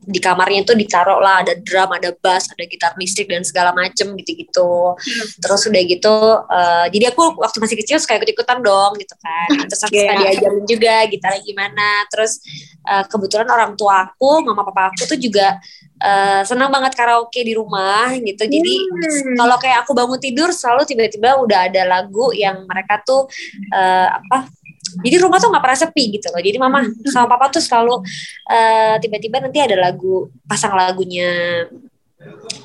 di 0.08 0.20
kamarnya 0.24 0.64
tuh 0.64 0.72
ditaruh 0.72 1.20
lah 1.20 1.44
ada 1.44 1.52
drum 1.60 1.92
ada 1.92 2.16
bass 2.16 2.48
ada 2.48 2.64
gitar 2.64 2.96
listrik 2.96 3.28
dan 3.28 3.44
segala 3.44 3.76
macem 3.76 4.16
gitu-gitu 4.16 4.96
hmm. 4.96 5.44
terus 5.44 5.68
udah 5.68 5.82
gitu 5.84 6.16
uh, 6.48 6.86
jadi 6.88 7.12
aku 7.12 7.36
waktu 7.36 7.58
masih 7.60 7.76
kecil 7.76 8.00
suka 8.00 8.16
ikut-ikutan 8.16 8.64
dong 8.64 8.96
gitu 8.96 9.12
kan 9.20 9.68
terus 9.68 9.84
aku 9.84 9.92
yeah. 9.92 10.08
suka 10.08 10.14
diajarin 10.24 10.64
juga 10.64 10.94
gitar 11.12 11.32
gimana 11.44 12.08
terus 12.08 12.40
uh, 12.88 13.04
kebetulan 13.04 13.48
orang 13.52 13.76
tua 13.76 14.08
aku 14.08 14.40
mama 14.40 14.64
papa 14.64 14.96
aku 14.96 15.04
tuh 15.04 15.20
juga 15.20 15.60
uh, 16.00 16.42
senang 16.48 16.70
banget 16.70 16.94
karaoke 16.94 17.42
di 17.42 17.54
rumah 17.54 18.14
gitu. 18.16 18.44
Jadi 18.46 18.74
hmm. 18.78 19.36
kalau 19.36 19.56
kayak 19.58 19.84
aku 19.84 19.92
bangun 19.94 20.20
tidur 20.22 20.50
selalu 20.54 20.86
tiba-tiba 20.86 21.38
udah 21.38 21.68
ada 21.70 21.82
lagu 21.86 22.30
yang 22.34 22.64
mereka 22.66 23.02
tuh 23.02 23.26
uh, 23.74 24.08
apa 24.14 24.48
jadi 25.04 25.16
rumah 25.22 25.38
tuh 25.38 25.48
nggak 25.52 25.64
pernah 25.64 25.78
sepi 25.78 26.04
gitu 26.18 26.26
loh. 26.32 26.42
Jadi 26.42 26.58
mama 26.58 26.78
hmm. 26.84 27.08
sama 27.10 27.26
papa 27.30 27.52
tuh 27.52 27.62
selalu 27.62 28.00
uh, 28.48 28.94
tiba-tiba 29.02 29.42
nanti 29.42 29.58
ada 29.60 29.76
lagu 29.78 30.28
pasang 30.46 30.74
lagunya 30.74 31.64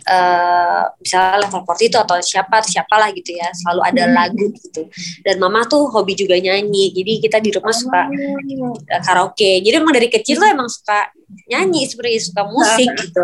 uh, 0.10 0.84
misalnya 0.98 1.46
level 1.46 1.62
40 1.64 1.90
itu 1.90 1.98
atau 1.98 2.18
siapa 2.20 2.58
siapalah 2.66 3.10
gitu 3.14 3.38
ya 3.38 3.48
selalu 3.54 3.82
ada 3.86 4.04
hmm. 4.10 4.14
lagu 4.14 4.46
gitu 4.52 4.82
dan 5.22 5.36
mama 5.38 5.66
tuh 5.70 5.88
hobi 5.94 6.18
juga 6.18 6.38
nyanyi 6.38 6.92
jadi 6.92 7.14
kita 7.22 7.38
di 7.40 7.50
rumah 7.54 7.74
suka 7.74 8.10
uh, 8.10 9.02
karaoke 9.06 9.62
jadi 9.62 9.80
emang 9.80 9.94
dari 9.94 10.10
kecil 10.10 10.42
tuh 10.42 10.50
emang 10.50 10.68
suka 10.70 11.14
nyanyi 11.50 11.86
sebenarnya 11.90 12.22
suka 12.24 12.42
musik 12.48 12.90
gitu. 12.98 13.24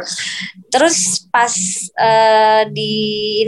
Terus 0.69 1.27
pas 1.31 1.53
uh, 1.97 2.63
di 2.69 2.93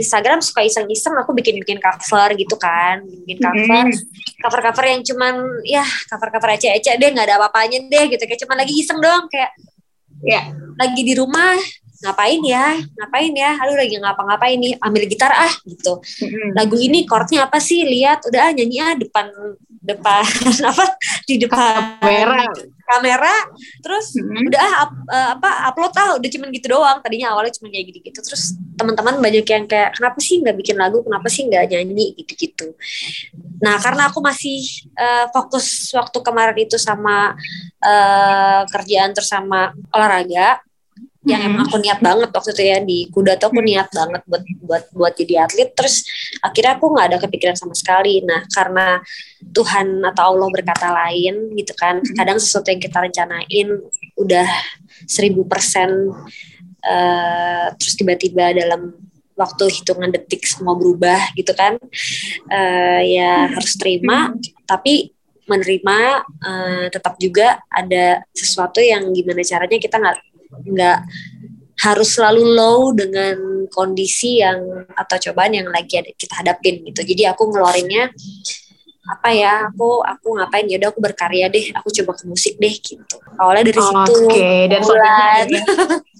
Instagram 0.00 0.40
suka 0.40 0.64
iseng-iseng 0.64 1.14
aku 1.18 1.36
bikin-bikin 1.36 1.78
cover 1.78 2.34
gitu 2.34 2.56
kan 2.56 3.04
bikin 3.04 3.38
cover. 3.38 3.86
Cover-cover 4.42 4.84
yang 4.88 5.02
cuman 5.06 5.34
ya 5.62 5.84
cover-cover 6.10 6.58
ecek-ecek 6.58 6.98
deh 6.98 7.08
nggak 7.12 7.26
ada 7.28 7.36
apa-apanya 7.42 7.86
deh 7.86 8.04
gitu. 8.10 8.22
Kayak 8.24 8.40
cuman 8.46 8.56
lagi 8.62 8.74
iseng 8.74 8.98
doang 8.98 9.26
kayak 9.28 9.52
ya 10.22 10.54
lagi 10.78 11.02
di 11.02 11.14
rumah 11.18 11.58
ngapain 12.02 12.42
ya 12.42 12.82
ngapain 12.98 13.30
ya 13.30 13.54
aduh 13.62 13.78
lagi 13.78 13.94
ngapa-ngapain 13.94 14.58
nih 14.58 14.74
ambil 14.82 15.02
gitar 15.06 15.30
ah 15.30 15.54
gitu. 15.62 16.02
Hmm. 16.02 16.50
lagu 16.58 16.74
ini 16.78 17.06
chordnya 17.06 17.46
apa 17.46 17.62
sih? 17.62 17.86
Lihat 17.86 18.26
udah 18.26 18.50
nyanyi 18.54 18.78
ah 18.82 18.94
depan 18.98 19.30
depan 19.82 20.22
apa 20.70 20.84
di 21.26 21.42
depan 21.42 21.98
kamera 21.98 22.46
kamera 22.86 23.34
terus 23.82 24.14
hmm. 24.14 24.48
udah 24.48 24.68
up, 24.86 24.92
uh, 25.10 25.28
apa 25.38 25.50
upload 25.70 25.92
ah 25.98 26.10
udah 26.16 26.28
cuman 26.30 26.48
gitu 26.54 26.66
doang. 26.70 26.98
Tadinya 27.02 27.34
awalnya 27.34 27.54
cuma 27.58 27.68
kayak 27.68 27.86
gitu 27.90 27.98
gitu 28.12 28.20
terus 28.22 28.54
teman-teman 28.78 29.20
banyak 29.20 29.46
yang 29.46 29.64
kayak 29.66 29.94
kenapa 29.98 30.18
sih 30.22 30.38
nggak 30.40 30.56
bikin 30.58 30.76
lagu? 30.78 31.02
Kenapa 31.02 31.26
sih 31.26 31.46
nggak 31.50 31.66
nyanyi? 31.70 32.12
gitu 32.22 32.32
gitu 32.36 32.66
nah 33.62 33.78
karena 33.78 34.10
aku 34.10 34.18
masih 34.18 34.62
uh, 34.98 35.30
fokus 35.30 35.94
waktu 35.94 36.18
kemarin 36.18 36.58
itu 36.66 36.76
sama 36.78 37.34
uh, 37.78 38.62
kerjaan 38.66 39.14
terus 39.14 39.30
sama 39.30 39.70
olahraga 39.94 40.58
yang 41.22 41.38
hmm. 41.38 41.48
emang 41.54 41.62
aku 41.70 41.76
niat 41.78 42.00
banget 42.02 42.30
waktu 42.34 42.50
itu 42.50 42.62
ya 42.66 42.78
di 42.82 42.98
kuda 43.14 43.38
tuh 43.38 43.54
aku 43.54 43.62
niat 43.62 43.88
banget 43.94 44.22
buat 44.26 44.42
buat 44.66 44.84
buat 44.90 45.12
jadi 45.14 45.46
atlet. 45.46 45.70
Terus 45.70 46.02
akhirnya 46.42 46.78
aku 46.78 46.90
nggak 46.90 47.06
ada 47.14 47.18
kepikiran 47.22 47.54
sama 47.54 47.74
sekali. 47.78 48.22
Nah 48.26 48.42
karena 48.50 48.98
Tuhan 49.54 50.02
atau 50.02 50.34
Allah 50.34 50.48
berkata 50.50 50.90
lain 50.90 51.54
gitu 51.54 51.74
kan 51.78 52.02
kadang 52.18 52.42
sesuatu 52.42 52.74
yang 52.74 52.82
kita 52.82 52.98
rencanain 52.98 53.68
udah 54.18 54.48
seribu 55.06 55.46
persen 55.46 56.10
uh, 56.86 57.66
terus 57.78 57.94
tiba-tiba 57.94 58.54
dalam 58.54 58.94
waktu 59.34 59.64
hitungan 59.72 60.12
detik 60.12 60.44
semua 60.44 60.76
berubah 60.76 61.32
gitu 61.34 61.50
kan 61.56 61.78
uh, 62.52 63.00
ya 63.02 63.50
harus 63.50 63.74
terima 63.80 64.30
tapi 64.68 65.10
menerima 65.48 66.22
uh, 66.22 66.86
tetap 66.86 67.18
juga 67.18 67.58
ada 67.66 68.22
sesuatu 68.30 68.78
yang 68.78 69.10
gimana 69.10 69.42
caranya 69.42 69.78
kita 69.82 69.98
nggak 69.98 70.31
nggak 70.60 71.00
harus 71.82 72.08
selalu 72.14 72.42
low 72.46 72.80
dengan 72.94 73.66
kondisi 73.72 74.38
yang 74.44 74.86
atau 74.92 75.16
cobaan 75.18 75.56
yang 75.56 75.68
lagi 75.72 75.98
ada, 75.98 76.12
kita 76.14 76.44
hadapin 76.44 76.84
gitu. 76.86 77.02
Jadi 77.02 77.26
aku 77.26 77.50
ngeluarinnya 77.50 78.12
apa 79.02 79.34
ya 79.34 79.66
aku 79.66 79.98
aku 79.98 80.38
ngapain 80.38 80.70
ya 80.70 80.78
udah 80.78 80.94
aku 80.94 81.02
berkarya 81.02 81.50
deh 81.50 81.74
aku 81.74 81.90
coba 81.90 82.14
ke 82.14 82.24
musik 82.30 82.54
deh 82.62 82.70
gitu 82.70 83.18
awalnya 83.34 83.74
dari 83.74 83.82
oh, 83.82 83.86
situ 83.90 84.14
okay. 84.30 84.70
dan 84.70 84.80
bulan 84.86 85.46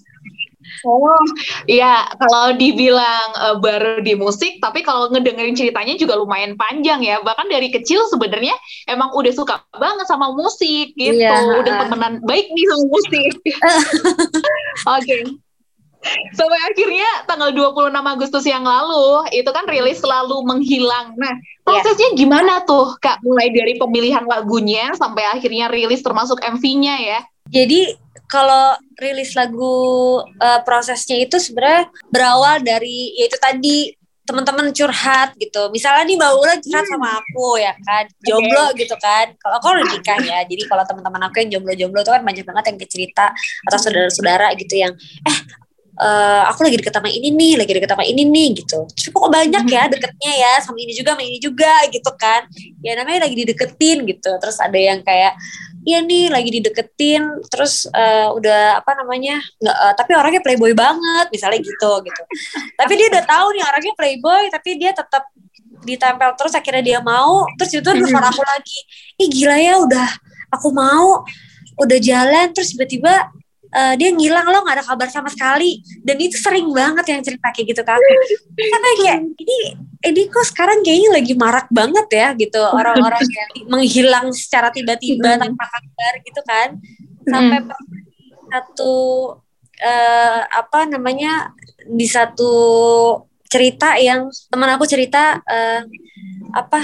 Oh, 0.82 1.22
iya 1.70 2.08
kalau 2.18 2.56
dibilang 2.56 3.28
uh, 3.38 3.56
baru 3.62 4.02
di 4.02 4.18
musik, 4.18 4.58
tapi 4.58 4.82
kalau 4.82 5.12
ngedengerin 5.12 5.54
ceritanya 5.54 5.94
juga 5.94 6.18
lumayan 6.18 6.58
panjang 6.58 7.04
ya. 7.04 7.22
Bahkan 7.22 7.46
dari 7.48 7.70
kecil 7.70 8.02
sebenarnya 8.10 8.54
emang 8.90 9.14
udah 9.14 9.32
suka 9.32 9.62
banget 9.76 10.06
sama 10.08 10.34
musik 10.34 10.94
gitu, 10.98 11.22
iya, 11.22 11.60
udah 11.62 11.72
temenan 11.86 12.18
baik 12.26 12.50
nih 12.50 12.66
sama 12.68 12.84
musik. 12.90 13.32
Oke. 13.46 14.98
okay. 14.98 15.22
Sampai 16.34 16.58
akhirnya 16.66 17.06
tanggal 17.30 17.54
26 17.54 17.94
Agustus 17.94 18.42
yang 18.42 18.66
lalu 18.66 19.22
itu 19.30 19.46
kan 19.54 19.62
rilis 19.70 20.02
selalu 20.02 20.42
menghilang. 20.42 21.14
Nah, 21.14 21.30
iya. 21.30 21.62
prosesnya 21.62 22.10
yeah. 22.10 22.18
gimana 22.18 22.66
tuh 22.66 22.98
Kak? 22.98 23.22
Mulai 23.22 23.54
dari 23.54 23.78
pemilihan 23.78 24.26
lagunya 24.26 24.90
sampai 24.98 25.22
akhirnya 25.30 25.70
rilis 25.70 26.02
termasuk 26.02 26.42
MV-nya 26.42 26.94
ya. 26.98 27.20
Jadi 27.54 27.94
kalau 28.32 28.72
rilis 28.96 29.36
lagu 29.36 29.76
uh, 30.24 30.60
prosesnya 30.64 31.20
itu 31.20 31.36
sebenarnya 31.36 31.92
berawal 32.08 32.64
dari 32.64 33.12
yaitu 33.20 33.36
tadi 33.36 33.92
teman-teman 34.22 34.72
curhat 34.72 35.34
gitu. 35.36 35.68
Misalnya 35.68 36.08
nih 36.08 36.16
Mbak 36.16 36.32
Ula 36.40 36.54
curhat 36.62 36.86
sama 36.88 37.08
aku 37.20 37.60
ya 37.60 37.74
kan, 37.84 38.08
jomblo 38.24 38.72
okay. 38.72 38.86
gitu 38.86 38.96
kan. 38.96 39.26
Kalau 39.36 39.54
aku 39.60 39.66
udah 39.76 39.86
nikah 39.92 40.18
ya, 40.24 40.38
jadi 40.46 40.62
kalau 40.64 40.84
teman-teman 40.88 41.28
aku 41.28 41.36
yang 41.44 41.50
jomblo-jomblo 41.58 42.00
itu 42.00 42.12
kan 42.14 42.22
banyak 42.24 42.44
banget 42.46 42.64
yang 42.72 42.76
cerita 42.88 43.26
atau 43.68 43.78
saudara-saudara 43.82 44.54
gitu 44.56 44.74
yang 44.80 44.92
eh 45.28 45.38
Uh, 46.02 46.42
aku 46.50 46.66
lagi 46.66 46.82
deket 46.82 46.90
sama 46.98 47.06
ini 47.06 47.30
nih, 47.30 47.54
lagi 47.62 47.78
deket 47.78 47.86
sama 47.94 48.02
ini 48.02 48.26
nih 48.26 48.48
gitu. 48.58 48.90
Terus 48.90 49.06
kok 49.14 49.30
banyak 49.30 49.64
ya 49.70 49.86
deketnya 49.86 50.32
ya 50.34 50.52
sama 50.58 50.82
ini 50.82 50.92
juga, 50.98 51.14
sama 51.14 51.22
ini 51.22 51.38
juga 51.38 51.72
gitu 51.94 52.10
kan. 52.18 52.42
Ya 52.82 52.98
namanya 52.98 53.30
lagi 53.30 53.38
dideketin 53.38 54.02
gitu. 54.10 54.30
Terus 54.42 54.58
ada 54.58 54.74
yang 54.74 54.98
kayak 55.06 55.38
iya 55.86 56.02
nih 56.02 56.26
lagi 56.34 56.50
dideketin. 56.58 57.22
Terus 57.46 57.86
uh, 57.86 58.34
udah 58.34 58.82
apa 58.82 58.98
namanya 58.98 59.38
nggak 59.62 59.76
uh, 59.78 59.94
tapi 59.94 60.10
orangnya 60.18 60.42
playboy 60.42 60.74
banget 60.74 61.30
misalnya 61.30 61.62
gitu 61.62 61.92
gitu. 62.02 62.22
Tapi 62.74 62.92
dia 62.98 63.06
udah 63.06 63.22
tahu 63.22 63.46
nih 63.54 63.62
orangnya 63.62 63.94
playboy 63.94 64.42
tapi 64.50 64.70
dia 64.82 64.90
tetap 64.90 65.22
ditempel 65.86 66.34
terus 66.34 66.52
akhirnya 66.58 66.82
dia 66.82 66.98
mau. 66.98 67.46
Terus 67.62 67.78
itu 67.78 67.86
telepon 67.86 68.26
aku 68.26 68.42
lagi. 68.42 68.78
Ih 69.22 69.30
gila 69.30 69.54
ya 69.54 69.78
udah 69.78 70.08
aku 70.50 70.74
mau 70.74 71.22
udah 71.78 71.98
jalan. 72.02 72.50
Terus 72.50 72.74
tiba-tiba 72.74 73.30
uh, 73.72 73.94
dia 73.96 74.12
ngilang 74.12 74.46
lo 74.46 74.62
nggak 74.62 74.76
ada 74.80 74.84
kabar 74.86 75.08
sama 75.08 75.28
sekali. 75.32 75.80
Dan 76.04 76.16
itu 76.20 76.36
sering 76.38 76.68
banget 76.70 77.04
yang 77.10 77.20
cerita 77.24 77.48
kayak 77.50 77.66
gitu 77.72 77.82
kan 77.82 78.00
karena 78.52 78.88
kayak 79.00 79.18
ini 79.40 79.58
ini 80.02 80.22
kok 80.28 80.46
sekarang 80.50 80.84
kayaknya 80.84 81.10
lagi 81.16 81.34
marak 81.34 81.66
banget 81.72 82.08
ya 82.12 82.28
gitu. 82.36 82.62
Orang-orang 82.62 83.24
yang 83.26 83.50
menghilang 83.68 84.26
secara 84.30 84.68
tiba-tiba 84.70 85.40
tanpa 85.40 85.64
kabar 85.66 86.12
gitu 86.22 86.40
kan. 86.44 86.68
Sampai 87.22 87.58
satu 88.52 88.94
uh, 89.80 90.40
apa 90.46 90.86
namanya 90.86 91.56
di 91.88 92.06
satu 92.06 92.52
cerita 93.48 94.00
yang 94.00 94.32
teman 94.48 94.70
aku 94.72 94.88
cerita 94.88 95.40
uh, 95.44 95.80
apa 96.56 96.80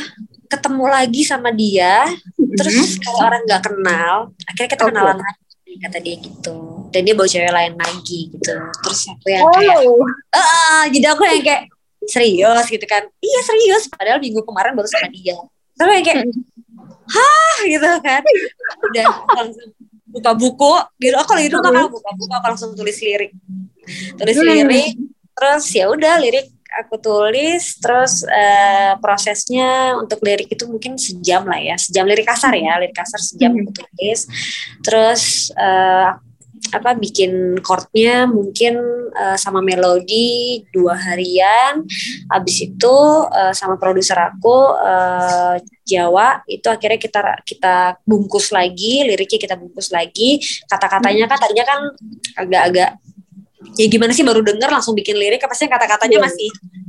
ketemu 0.48 0.84
lagi 0.88 1.22
sama 1.24 1.52
dia 1.52 2.08
terus 2.56 2.96
kayak 3.00 3.20
orang 3.20 3.40
nggak 3.44 3.62
kenal 3.64 4.14
akhirnya 4.48 4.70
kita 4.72 4.82
okay. 4.84 4.90
kenalan 4.92 5.18
lagi 5.20 5.47
kata 5.76 5.98
dia 6.00 6.16
gitu. 6.16 6.88
Dan 6.88 7.00
dia 7.04 7.14
bawa 7.14 7.28
cewek 7.28 7.52
lain 7.52 7.74
lagi 7.76 8.20
gitu. 8.32 8.54
Terus 8.56 9.00
aku 9.12 9.26
yang 9.28 9.44
oh. 9.44 9.52
kayak 9.52 9.78
ah 10.32 10.84
jadi 10.88 11.06
aku 11.12 11.22
yang 11.28 11.42
kayak 11.44 11.62
serius? 12.08 12.66
gitu 12.72 12.86
kan. 12.88 13.04
Iya 13.20 13.40
serius. 13.44 13.84
Padahal 13.92 14.18
minggu 14.18 14.40
kemarin 14.42 14.72
baru 14.72 14.88
sama 14.88 15.08
dia. 15.12 15.36
Tapi 15.76 15.90
yang 16.00 16.04
kayak 16.04 16.24
hah? 17.12 17.56
gitu 17.64 17.88
kan. 18.00 18.22
Udah 18.88 19.06
langsung 19.36 19.70
buka 20.08 20.30
buku. 20.34 20.74
Gitu. 20.98 21.16
Aku 21.16 21.30
lagi 21.36 21.48
dulu 21.52 21.60
kan 21.62 21.72
buka 21.92 22.10
buku 22.16 22.32
aku 22.32 22.46
langsung 22.54 22.70
tulis 22.74 22.98
lirik. 23.04 23.32
Tulis 24.16 24.36
lirik. 24.40 24.92
Terus 25.38 25.64
ya 25.70 25.86
udah 25.86 26.18
lirik 26.18 26.57
aku 26.78 26.96
tulis 27.02 27.78
terus 27.82 28.22
uh, 28.24 28.94
prosesnya 29.02 29.98
untuk 29.98 30.22
lirik 30.22 30.50
itu 30.50 30.64
mungkin 30.70 30.94
sejam 30.94 31.42
lah 31.44 31.58
ya 31.58 31.74
sejam 31.74 32.06
lirik 32.06 32.26
kasar 32.26 32.54
ya 32.54 32.78
lirik 32.78 32.94
kasar 32.94 33.18
sejam 33.18 33.54
hmm. 33.54 33.60
aku 33.66 33.70
tulis. 33.82 34.20
Terus 34.86 35.22
uh, 35.58 36.14
apa 36.68 36.92
bikin 36.98 37.62
chordnya 37.64 38.28
mungkin 38.28 38.76
uh, 39.14 39.38
sama 39.38 39.64
melodi 39.64 40.62
dua 40.74 40.98
harian. 40.98 41.86
Habis 42.28 42.56
itu 42.68 42.96
uh, 43.24 43.54
sama 43.54 43.80
produser 43.80 44.18
aku 44.18 44.76
uh, 44.76 45.56
Jawa 45.88 46.44
itu 46.44 46.68
akhirnya 46.68 47.00
kita 47.00 47.20
kita 47.48 47.96
bungkus 48.04 48.52
lagi 48.52 49.06
liriknya 49.08 49.40
kita 49.40 49.56
bungkus 49.56 49.88
lagi. 49.88 50.42
Kata-katanya 50.68 51.24
kan 51.30 51.38
tadinya 51.40 51.64
kan 51.64 51.80
agak-agak 52.36 52.90
ya 53.78 53.86
gimana 53.86 54.10
sih 54.10 54.26
baru 54.26 54.42
denger 54.42 54.66
langsung 54.66 54.98
bikin 54.98 55.14
lirik 55.14 55.46
pasti 55.46 55.70
kata-katanya 55.70 56.18
iya. 56.18 56.24
masih 56.26 56.48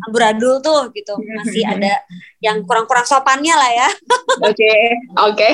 amburadul 0.09 0.57
tuh 0.59 0.89
gitu. 0.97 1.13
Masih 1.21 1.61
ada 1.77 2.01
yang 2.41 2.65
kurang-kurang 2.65 3.05
sopannya 3.05 3.53
lah 3.53 3.71
ya. 3.71 3.89
Oke 4.49 4.73
oke. 5.19 5.49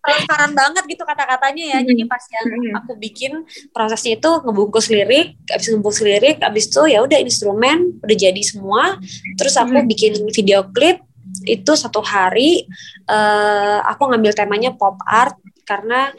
Transparan 0.00 0.54
banget 0.54 0.84
gitu 0.86 1.02
kata-katanya 1.02 1.64
ya. 1.76 1.78
Jadi 1.84 2.02
pas 2.08 2.22
yang 2.30 2.46
aku 2.80 2.96
bikin 2.96 3.44
prosesnya 3.74 4.16
itu 4.16 4.30
ngebungkus 4.46 4.88
lirik 4.88 5.36
abis 5.50 5.66
ngebungkus 5.74 6.00
lirik 6.00 6.38
abis 6.40 6.70
itu 6.70 6.82
ya 6.88 7.04
udah 7.04 7.18
instrumen 7.20 8.00
udah 8.00 8.16
jadi 8.16 8.40
semua. 8.40 8.96
Terus 9.36 9.58
aku 9.58 9.82
bikin 9.84 10.16
video 10.32 10.64
klip 10.72 11.04
itu 11.44 11.72
satu 11.74 12.00
hari 12.00 12.64
uh, 13.10 13.82
aku 13.86 14.08
ngambil 14.10 14.32
temanya 14.34 14.70
pop 14.74 14.98
art 15.06 15.36
karena 15.66 16.10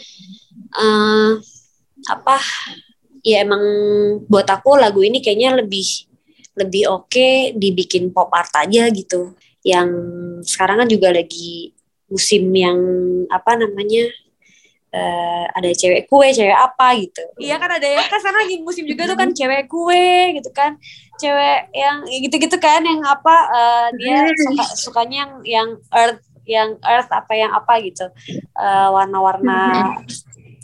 uh, 0.76 1.36
apa 2.08 2.38
ya 3.22 3.46
emang 3.46 3.64
buat 4.26 4.46
aku 4.50 4.78
lagu 4.78 5.02
ini 5.06 5.22
kayaknya 5.22 5.62
lebih 5.62 6.10
lebih 6.58 6.84
oke 6.92 7.08
okay 7.08 7.56
dibikin 7.56 8.12
pop 8.12 8.30
art 8.34 8.52
aja 8.58 8.90
gitu. 8.92 9.38
Yang 9.62 9.90
sekarang 10.46 10.84
kan 10.84 10.90
juga 10.90 11.14
lagi 11.14 11.72
musim 12.12 12.50
yang 12.52 12.80
apa 13.32 13.56
namanya 13.56 14.10
uh, 14.92 15.46
ada 15.56 15.72
cewek 15.72 16.12
kue 16.12 16.28
cewek 16.34 16.58
apa 16.58 16.98
gitu. 17.00 17.24
Iya 17.40 17.56
kan 17.56 17.72
ada 17.80 17.88
ya 17.88 18.04
kan 18.10 18.20
sekarang 18.20 18.42
lagi 18.44 18.58
musim 18.60 18.84
juga 18.84 19.08
tuh 19.08 19.18
kan 19.18 19.30
cewek 19.32 19.72
kue 19.72 20.36
gitu 20.36 20.50
kan. 20.52 20.76
Cewek 21.22 21.72
yang 21.72 22.04
gitu-gitu 22.10 22.58
kan 22.60 22.82
yang 22.84 23.00
apa 23.06 23.36
uh, 23.48 23.88
dia 23.96 24.28
suka 24.36 24.66
sukanya 24.76 25.18
yang 25.24 25.32
yang 25.46 25.70
earth 25.94 26.22
yang 26.50 26.70
earth 26.84 27.12
apa 27.14 27.34
yang 27.38 27.52
apa 27.54 27.74
gitu. 27.86 28.10
Uh, 28.58 28.90
warna-warna 28.92 29.96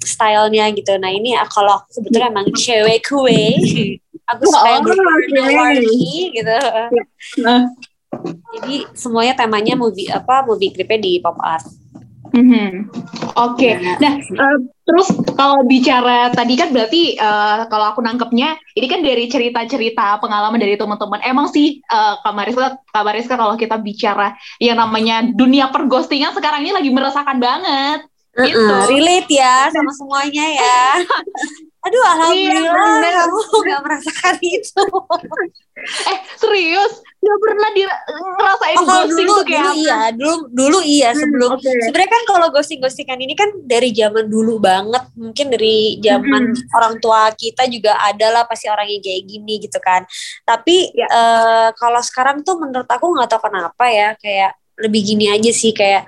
stylenya 0.07 0.71
gitu. 0.71 0.95
Nah 0.95 1.11
ini 1.11 1.35
ah, 1.35 1.45
kalau 1.51 1.83
aku 1.83 1.99
sebetulnya 1.99 2.31
emang 2.31 2.47
cewek 2.55 3.03
kue, 3.03 3.43
aku 4.31 4.43
suka 4.51 4.67
yang 4.79 5.51
warni 5.51 6.31
gitu. 6.31 6.57
Nah. 7.43 7.67
Jadi 8.57 8.87
semuanya 8.95 9.35
temanya 9.35 9.75
movie 9.75 10.07
apa 10.07 10.41
movie 10.47 10.71
klipnya 10.71 10.99
di 11.03 11.19
pop 11.19 11.37
art. 11.43 11.67
Mm-hmm. 12.33 12.69
Oke, 13.39 13.71
okay. 13.71 13.73
nah 14.03 14.19
uh, 14.19 14.57
terus 14.83 15.07
kalau 15.37 15.63
bicara 15.63 16.27
tadi 16.33 16.59
kan 16.59 16.75
berarti 16.75 17.15
uh, 17.15 17.69
kalau 17.71 17.93
aku 17.93 18.03
nangkepnya 18.03 18.57
ini 18.75 18.87
kan 18.89 18.99
dari 18.99 19.31
cerita-cerita 19.31 20.19
pengalaman 20.19 20.59
dari 20.59 20.75
teman-teman. 20.75 21.23
Emang 21.23 21.47
sih 21.47 21.79
uh, 21.87 22.19
Kak 22.19 22.33
Mariska, 22.35 22.67
Kak 22.91 23.03
Mariska 23.05 23.35
kalau 23.39 23.55
kita 23.55 23.79
bicara 23.79 24.35
yang 24.59 24.75
namanya 24.75 25.23
dunia 25.23 25.71
perghostingan 25.71 26.35
sekarang 26.35 26.67
ini 26.67 26.75
lagi 26.75 26.91
merasakan 26.91 27.37
banget 27.39 28.03
gitu. 28.45 28.59
Uh 28.59 28.69
-uh, 28.69 28.83
relate 28.85 29.31
ya 29.33 29.71
sama 29.73 29.91
semuanya 29.97 30.45
ya. 30.53 30.81
Aduh, 31.87 32.03
iya, 32.03 32.11
alhamdulillah 32.19 32.99
iya, 32.99 33.11
kamu 33.23 33.39
gak 33.71 33.81
merasakan 33.87 34.35
itu. 34.43 34.83
eh, 36.11 36.17
serius? 36.35 36.93
Gak 36.99 37.37
pernah 37.39 37.69
di 37.71 37.81
ngerasain 37.87 38.77
oh, 38.77 38.83
ghosting 38.83 39.27
dulu, 39.27 39.37
tuh 39.39 39.45
kayak 39.47 39.63
dulu 39.63 39.79
iya, 39.79 39.99
dulu 40.11 40.35
dulu 40.51 40.79
iya 40.83 41.09
hmm, 41.11 41.19
sebelum. 41.23 41.49
Okay. 41.59 41.79
Sebenarnya 41.87 42.11
kan 42.11 42.23
kalau 42.27 42.47
ghosting-ghostingan 42.51 43.19
ini 43.23 43.33
kan 43.39 43.49
dari 43.63 43.89
zaman 43.95 44.27
dulu 44.27 44.59
banget, 44.59 45.03
mungkin 45.15 45.47
dari 45.47 46.01
zaman 46.03 46.43
hmm. 46.51 46.75
orang 46.75 46.93
tua 46.99 47.31
kita 47.31 47.63
juga 47.71 47.95
ada 48.03 48.27
lah 48.35 48.43
pasti 48.43 48.67
orang 48.67 48.87
yang 48.91 49.01
kayak 49.03 49.23
gini 49.23 49.53
gitu 49.63 49.79
kan. 49.79 50.03
Tapi 50.43 50.91
ya. 50.91 51.07
uh, 51.07 51.69
kalau 51.79 52.03
sekarang 52.03 52.43
tuh 52.43 52.59
menurut 52.59 52.87
aku 52.87 53.15
nggak 53.15 53.31
tahu 53.31 53.47
kenapa 53.47 53.85
ya, 53.87 54.09
kayak 54.19 54.59
lebih 54.77 55.01
gini 55.01 55.25
aja 55.33 55.49
sih 55.49 55.73
kayak 55.73 56.05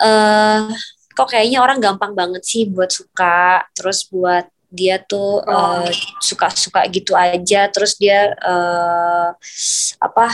uh, 0.00 0.72
kok 1.16 1.32
kayaknya 1.32 1.64
orang 1.64 1.80
gampang 1.80 2.12
banget 2.12 2.44
sih 2.44 2.68
buat 2.68 2.92
suka. 2.92 3.64
Terus 3.72 4.04
buat 4.12 4.44
dia 4.68 5.00
tuh 5.00 5.40
oh. 5.40 5.48
uh, 5.48 5.88
suka-suka 6.20 6.84
gitu 6.92 7.16
aja. 7.16 7.72
Terus 7.72 7.96
dia 7.96 8.36
uh, 8.36 9.32
apa 9.96 10.26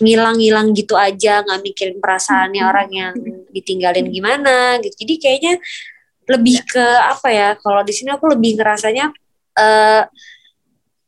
ngilang-ngilang 0.00 0.72
gitu 0.72 0.96
aja. 0.96 1.44
Nggak 1.44 1.60
mikirin 1.60 1.98
perasaannya 2.00 2.62
hmm. 2.64 2.70
orang 2.72 2.88
yang 2.88 3.14
ditinggalin 3.52 4.08
gimana 4.08 4.80
gitu. 4.80 5.04
Jadi 5.04 5.14
kayaknya 5.20 5.54
lebih 6.24 6.64
ke 6.64 6.86
apa 7.04 7.28
ya 7.28 7.48
kalau 7.60 7.84
di 7.84 7.92
sini 7.92 8.08
aku 8.16 8.32
lebih 8.32 8.56
ngerasanya 8.56 9.12
uh, 9.60 10.02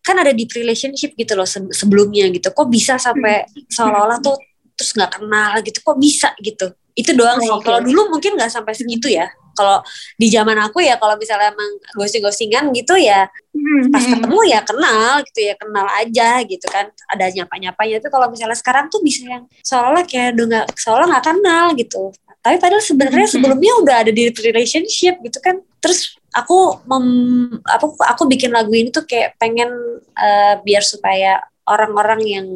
kan 0.04 0.16
ada 0.20 0.36
deep 0.36 0.52
relationship 0.52 1.16
gitu 1.16 1.32
loh 1.32 1.48
sebelumnya 1.48 2.28
gitu. 2.28 2.52
Kok 2.52 2.68
bisa 2.68 3.00
sampai 3.00 3.48
hmm. 3.48 3.72
seolah-olah 3.72 4.20
tuh 4.20 4.36
terus 4.76 4.92
nggak 4.92 5.16
kenal 5.16 5.52
gitu. 5.64 5.80
Kok 5.80 5.96
bisa 5.96 6.36
gitu 6.44 6.76
itu 6.96 7.12
doang 7.12 7.38
sih. 7.38 7.52
Okay. 7.52 7.64
Kalau 7.68 7.80
dulu 7.84 8.16
mungkin 8.16 8.34
nggak 8.40 8.50
sampai 8.50 8.72
segitu 8.72 9.12
ya. 9.12 9.28
Kalau 9.56 9.80
di 10.20 10.28
zaman 10.28 10.56
aku 10.60 10.84
ya 10.84 11.00
kalau 11.00 11.16
misalnya 11.16 11.48
emang 11.48 11.80
ghosting-ghostingan 11.96 12.76
gitu 12.76 12.92
ya 13.00 13.24
hmm. 13.56 13.88
pas 13.88 14.04
ketemu 14.04 14.38
ya 14.52 14.60
kenal 14.60 15.12
gitu 15.24 15.40
ya 15.48 15.54
kenal 15.56 15.86
aja 15.96 16.28
gitu 16.44 16.66
kan 16.68 16.92
ada 17.08 17.24
nyapa-nyapanya 17.32 18.04
itu 18.04 18.08
kalau 18.12 18.28
misalnya 18.28 18.52
sekarang 18.52 18.92
tuh 18.92 19.00
bisa 19.00 19.24
yang 19.24 19.48
seolah-olah 19.64 20.04
kayak 20.04 20.36
udah 20.36 20.44
nggak 20.44 20.66
seolah 20.76 21.06
nggak 21.08 21.24
kenal 21.24 21.64
gitu 21.72 22.12
tapi 22.44 22.56
padahal 22.62 22.84
sebenarnya 22.84 23.26
sebelumnya 23.26 23.72
udah 23.82 23.96
ada 24.06 24.12
di 24.14 24.28
relationship 24.30 25.18
gitu 25.24 25.38
kan 25.42 25.58
terus 25.82 26.14
aku 26.36 26.78
mem, 26.86 27.58
aku 27.64 27.96
aku 27.96 28.22
bikin 28.30 28.52
lagu 28.52 28.70
ini 28.70 28.92
tuh 28.92 29.08
kayak 29.08 29.34
pengen 29.40 29.72
uh, 30.14 30.54
biar 30.62 30.84
supaya 30.84 31.42
orang-orang 31.66 32.20
yang 32.22 32.48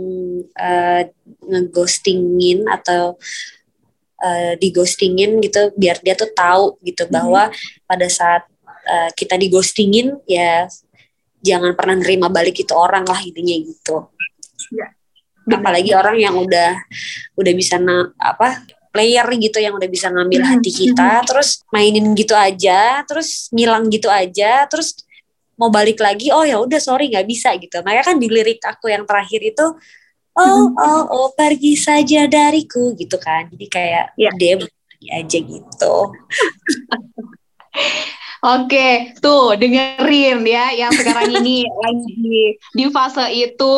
uh, 0.55 1.03
ngeghostingin 1.42 2.70
atau 2.70 3.18
uh, 4.20 4.52
dighostingin 4.61 5.40
gitu 5.40 5.72
biar 5.74 5.98
dia 6.04 6.14
tuh 6.14 6.30
tahu 6.30 6.76
gitu 6.85 7.09
hmm. 7.09 7.12
bahwa 7.12 7.42
pada 7.88 8.06
saat 8.06 8.46
uh, 8.87 9.11
kita 9.16 9.40
digostingin 9.40 10.20
ya 10.28 10.68
jangan 11.40 11.72
pernah 11.72 11.96
nerima 11.96 12.28
balik 12.28 12.61
itu 12.61 12.72
orang 12.76 13.04
lah 13.09 13.20
intinya 13.24 13.56
gitu. 13.56 14.12
Ya. 14.76 14.92
Apalagi 15.50 15.96
orang 15.96 16.20
yang 16.20 16.37
udah 16.37 16.76
udah 17.35 17.52
bisa 17.56 17.80
na, 17.80 18.12
apa 18.20 18.61
player 18.90 19.26
gitu 19.38 19.59
yang 19.62 19.74
udah 19.74 19.88
bisa 19.88 20.11
ngambil 20.11 20.42
hmm, 20.42 20.50
hati 20.50 20.70
kita 20.70 21.22
hmm. 21.22 21.26
terus 21.26 21.62
mainin 21.70 22.06
gitu 22.12 22.35
aja 22.35 23.06
terus 23.06 23.48
ngilang 23.54 23.87
gitu 23.88 24.11
aja 24.11 24.66
terus 24.66 24.98
mau 25.54 25.70
balik 25.70 26.02
lagi 26.02 26.35
oh 26.35 26.42
ya 26.42 26.59
udah 26.59 26.80
sorry 26.83 27.09
nggak 27.09 27.26
bisa 27.26 27.54
gitu 27.56 27.80
makanya 27.87 28.04
kan 28.12 28.16
di 28.18 28.26
lirik 28.26 28.59
aku 28.66 28.90
yang 28.90 29.06
terakhir 29.06 29.40
itu 29.44 29.66
oh 30.38 30.70
oh 30.76 31.02
oh 31.10 31.28
pergi 31.34 31.74
saja 31.74 32.30
dariku 32.30 32.94
gitu 32.94 33.18
kan 33.18 33.50
jadi 33.50 33.66
kayak 33.66 34.04
ya. 34.14 34.30
dia 34.38 34.54
pergi 34.60 35.08
aja 35.10 35.38
gitu 35.38 35.94
Oke, 38.40 39.12
tuh 39.20 39.52
dengerin 39.52 40.40
ya 40.48 40.72
yang 40.72 40.88
sekarang 40.96 41.28
ini 41.28 41.68
lagi 41.84 42.56
di 42.72 42.84
fase 42.88 43.28
itu 43.36 43.76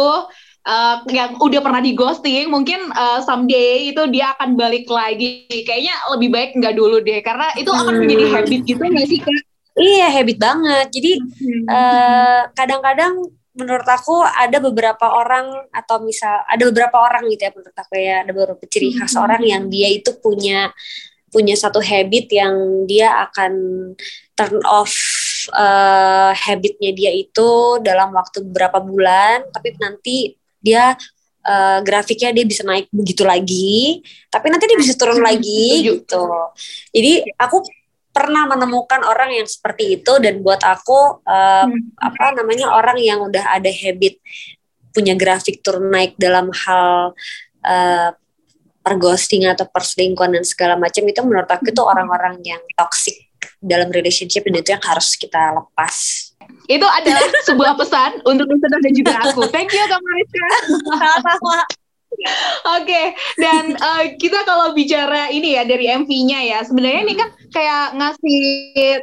uh, 0.62 0.96
yang 1.10 1.34
udah 1.42 1.58
pernah 1.58 1.82
di 1.82 1.98
ghosting, 1.98 2.46
mungkin 2.46 2.94
uh, 2.94 3.18
someday 3.26 3.90
itu 3.90 4.06
dia 4.14 4.30
akan 4.38 4.54
balik 4.54 4.86
lagi. 4.86 5.50
Kayaknya 5.50 5.94
lebih 6.14 6.28
baik 6.30 6.50
nggak 6.62 6.74
dulu 6.78 7.02
deh, 7.02 7.18
karena 7.26 7.50
itu 7.58 7.74
akan 7.74 7.90
hmm. 7.90 8.00
menjadi 8.06 8.24
habit 8.30 8.60
gitu 8.62 8.82
nggak 8.86 9.08
sih 9.10 9.18
kak? 9.18 9.42
Iya 9.74 10.06
habit 10.14 10.38
banget. 10.38 10.86
Jadi 10.94 11.12
hmm. 11.18 11.64
uh, 11.66 12.40
kadang-kadang 12.54 13.14
menurut 13.52 13.84
aku 13.84 14.24
ada 14.24 14.58
beberapa 14.64 15.06
orang 15.12 15.68
atau 15.68 16.00
misal 16.00 16.40
ada 16.48 16.62
beberapa 16.72 16.96
orang 16.96 17.28
gitu 17.28 17.42
ya 17.44 17.52
menurut 17.52 17.76
aku 17.76 17.94
ya 18.00 18.16
ada 18.24 18.32
beberapa 18.32 18.64
ciri 18.64 18.96
khas 18.96 19.12
hmm. 19.12 19.24
orang 19.24 19.42
yang 19.44 19.64
dia 19.68 19.88
itu 19.92 20.10
punya 20.16 20.72
punya 21.32 21.56
satu 21.56 21.80
habit 21.80 22.28
yang 22.32 22.84
dia 22.84 23.12
akan 23.28 23.52
turn 24.36 24.60
off 24.68 24.92
uh, 25.52 26.32
habitnya 26.32 26.92
dia 26.92 27.12
itu 27.12 27.80
dalam 27.80 28.12
waktu 28.12 28.44
beberapa 28.44 28.80
bulan 28.80 29.44
tapi 29.52 29.76
nanti 29.80 30.36
dia 30.60 30.96
uh, 31.46 31.78
grafiknya 31.84 32.30
dia 32.32 32.44
bisa 32.46 32.62
naik 32.62 32.86
begitu 32.94 33.26
lagi, 33.26 34.00
tapi 34.30 34.46
nanti 34.48 34.64
dia 34.70 34.78
bisa 34.78 34.94
turun 34.94 35.20
lagi 35.20 35.90
gitu. 35.90 36.22
Jadi 36.94 37.26
aku 37.36 37.66
pernah 38.12 38.44
menemukan 38.44 39.00
orang 39.08 39.32
yang 39.32 39.48
seperti 39.48 39.98
itu 40.00 40.12
dan 40.20 40.44
buat 40.44 40.60
aku 40.60 41.24
uh, 41.24 41.64
hmm. 41.64 41.96
apa 41.96 42.36
namanya 42.36 42.76
orang 42.76 43.00
yang 43.00 43.24
udah 43.24 43.56
ada 43.56 43.72
habit 43.72 44.20
punya 44.92 45.16
grafik 45.16 45.64
turun 45.64 45.88
naik 45.88 46.12
dalam 46.20 46.52
hal 46.52 47.16
uh, 47.64 48.10
perghosting 48.84 49.48
atau 49.48 49.64
perselingkuhan 49.64 50.36
dan 50.36 50.44
segala 50.44 50.76
macam 50.76 51.02
itu 51.08 51.20
menurut 51.24 51.48
aku 51.48 51.72
itu 51.72 51.80
hmm. 51.80 51.92
orang-orang 51.92 52.36
yang 52.44 52.60
toxic 52.76 53.32
dalam 53.62 53.88
relationship 53.88 54.44
dan 54.44 54.60
itu 54.60 54.70
yang 54.74 54.84
harus 54.84 55.14
kita 55.16 55.56
lepas. 55.56 56.28
Itu 56.66 56.86
adalah 56.86 57.22
sebuah 57.48 57.74
pesan 57.78 58.22
untuk 58.26 58.46
listener 58.50 58.80
dan 58.82 58.92
juga 58.92 59.14
aku. 59.24 59.48
Thank 59.50 59.72
you 59.72 59.82
Kak 59.88 59.98
Mariska. 59.98 60.46
Oke, 62.78 62.86
okay. 62.86 63.06
dan 63.40 63.74
uh, 63.80 64.04
kita 64.14 64.46
kalau 64.46 64.70
bicara 64.76 65.32
ini 65.32 65.58
ya 65.58 65.66
dari 65.66 65.90
MV-nya 65.90 66.38
ya, 66.54 66.58
sebenarnya 66.62 67.02
ini 67.02 67.14
kan 67.18 67.28
kayak 67.50 67.98
ngasih 67.98 68.44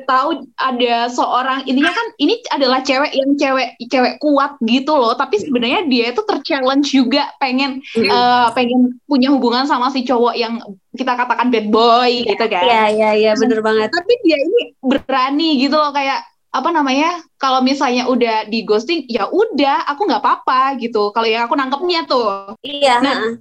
tahu 0.08 0.48
ada 0.56 1.12
seorang 1.12 1.67
intinya 1.67 1.91
kan 1.91 2.08
ini 2.22 2.39
adalah 2.56 2.80
cewek 2.80 3.12
yang 3.12 3.36
cewek 3.36 3.76
cewek 3.91 4.15
kuat 4.24 4.56
gitu 4.63 4.95
loh, 4.95 5.17
tapi 5.19 5.41
sebenarnya 5.41 5.89
dia 5.91 6.15
itu 6.15 6.22
terchallenge 6.24 6.89
juga 6.93 7.28
pengen 7.43 7.84
mm. 7.84 8.08
uh, 8.08 8.48
pengen 8.56 8.95
punya 9.10 9.34
hubungan 9.34 9.67
sama 9.67 9.91
si 9.91 10.08
cowok 10.08 10.39
yang 10.39 10.62
kita 10.95 11.13
katakan 11.17 11.52
bad 11.52 11.67
boy 11.67 12.24
gitu 12.24 12.45
kan. 12.45 12.63
Iya 12.63 12.84
iya 12.93 13.10
iya 13.17 13.32
bener 13.36 13.60
banget. 13.60 13.91
Tapi 13.91 14.13
dia 14.24 14.38
ini 14.39 14.62
berani 14.80 15.60
gitu 15.60 15.76
loh 15.76 15.91
kayak 15.91 16.28
apa 16.49 16.69
namanya 16.73 17.21
kalau 17.38 17.62
misalnya 17.62 18.09
udah 18.09 18.49
di 18.49 18.65
ghosting 18.65 19.05
ya 19.05 19.29
udah 19.29 19.85
aku 19.85 20.09
nggak 20.09 20.21
apa-apa 20.21 20.81
gitu. 20.81 21.13
Kalau 21.13 21.27
yang 21.29 21.45
aku 21.45 21.53
nangkepnya 21.53 22.09
tuh. 22.09 22.57
Iya 22.65 23.01
nah, 23.05 23.38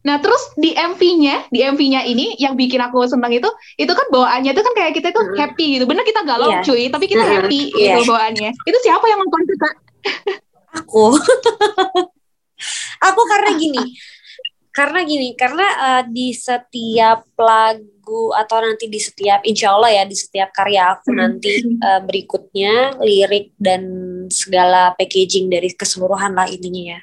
nah 0.00 0.16
terus 0.22 0.40
di 0.56 0.72
MV-nya 0.72 1.52
di 1.52 1.60
MV-nya 1.60 2.08
ini 2.08 2.32
yang 2.40 2.56
bikin 2.56 2.80
aku 2.80 3.04
senang 3.04 3.34
itu 3.34 3.48
itu 3.76 3.92
kan 3.92 4.06
bawaannya 4.08 4.56
itu 4.56 4.62
kan 4.64 4.72
kayak 4.72 4.92
kita 4.96 5.12
tuh 5.12 5.36
happy 5.36 5.76
gitu. 5.76 5.84
Bener 5.84 6.02
kita 6.08 6.24
galau 6.24 6.48
yeah. 6.48 6.64
cuy 6.64 6.88
tapi 6.88 7.04
kita 7.04 7.24
happy 7.24 7.76
yeah. 7.76 8.00
gitu 8.00 8.08
bawaannya. 8.08 8.50
Itu 8.56 8.78
siapa 8.80 9.04
yang 9.04 9.20
nonton 9.20 9.42
kita? 9.44 9.68
Aku. 10.80 11.12
Aku 13.12 13.20
karena 13.28 13.52
gini 13.60 13.84
karena 14.76 15.08
gini 15.08 15.32
karena 15.32 15.66
uh, 15.80 16.02
di 16.04 16.36
setiap 16.36 17.24
lagu 17.40 18.28
atau 18.36 18.60
nanti 18.60 18.92
di 18.92 19.00
setiap 19.00 19.40
insya 19.48 19.72
Allah 19.72 19.88
ya 19.88 20.04
di 20.04 20.12
setiap 20.12 20.52
karya 20.52 20.92
aku 20.92 21.16
hmm. 21.16 21.18
nanti 21.18 21.64
uh, 21.80 22.04
berikutnya 22.04 23.00
lirik 23.00 23.56
dan 23.56 23.82
segala 24.28 24.92
packaging 24.92 25.48
dari 25.48 25.72
keseluruhan 25.72 26.36
lah 26.36 26.44
intinya 26.52 27.00
ya. 27.00 27.02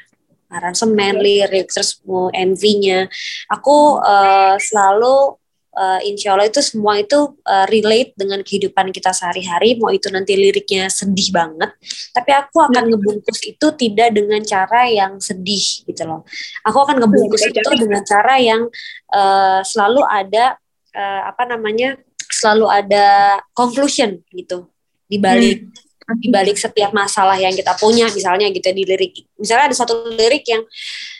Aransemen 0.53 1.17
lirik 1.17 1.73
terus 1.73 1.97
mau 2.05 2.29
MV-nya 2.29 3.09
aku 3.49 3.97
uh, 4.05 4.53
selalu 4.61 5.41
uh, 5.77 5.99
insya 6.05 6.33
Allah 6.33 6.49
itu 6.49 6.61
semua 6.61 6.97
itu 6.97 7.37
uh, 7.45 7.65
relate 7.69 8.13
dengan 8.17 8.41
kehidupan 8.41 8.93
kita 8.93 9.11
sehari-hari. 9.13 9.77
Mau 9.77 9.89
itu 9.93 10.09
nanti 10.13 10.37
liriknya 10.37 10.89
sedih 10.89 11.29
banget 11.33 11.71
tapi 12.13 12.31
aku 12.31 12.61
akan 12.61 12.93
ngebungkus 12.93 13.41
itu 13.43 13.67
tidak 13.73 14.13
dengan 14.13 14.41
cara 14.45 14.85
yang 14.85 15.17
sedih 15.17 15.83
gitu 15.89 16.03
loh. 16.05 16.21
Aku 16.63 16.77
akan 16.85 17.01
ngebungkus 17.01 17.49
itu 17.49 17.69
dengan 17.75 18.05
cara 18.05 18.37
yang 18.37 18.69
uh, 19.11 19.61
selalu 19.65 20.05
ada 20.05 20.55
uh, 20.93 21.21
apa 21.33 21.43
namanya 21.49 21.97
selalu 22.29 22.69
ada 22.69 23.39
conclusion 23.53 24.21
gitu 24.33 24.69
di 25.09 25.17
balik 25.17 25.65
hmm. 25.65 26.17
di 26.19 26.29
balik 26.29 26.57
setiap 26.57 26.93
masalah 26.93 27.37
yang 27.37 27.53
kita 27.53 27.73
punya 27.77 28.09
misalnya 28.13 28.49
gitu 28.53 28.69
di 28.69 28.83
lirik. 28.85 29.25
Misalnya 29.37 29.73
ada 29.73 29.77
satu 29.77 30.13
lirik 30.13 30.45
yang 30.45 30.61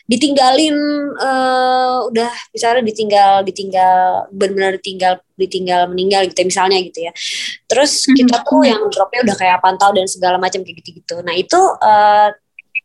ditinggalin 0.04 0.76
uh, 1.16 2.12
udah 2.12 2.32
misalnya 2.52 2.84
ditinggal 2.84 3.48
ditinggal 3.48 4.28
benar-benar 4.36 4.76
ditinggal 4.84 5.14
ditinggal 5.40 5.82
meninggal 5.88 6.28
gitu 6.28 6.44
misalnya 6.44 6.78
gitu 6.84 7.08
ya 7.08 7.12
terus 7.72 8.04
hmm. 8.04 8.16
kita 8.20 8.44
tuh 8.44 8.64
yang 8.68 8.84
dropnya 8.92 9.24
udah 9.24 9.36
kayak 9.40 9.60
pantau 9.64 9.96
dan 9.96 10.04
segala 10.12 10.36
macam 10.36 10.60
kayak 10.62 10.84
gitu-gitu 10.84 11.24
nah 11.24 11.32
itu 11.32 11.56
uh, 11.80 12.30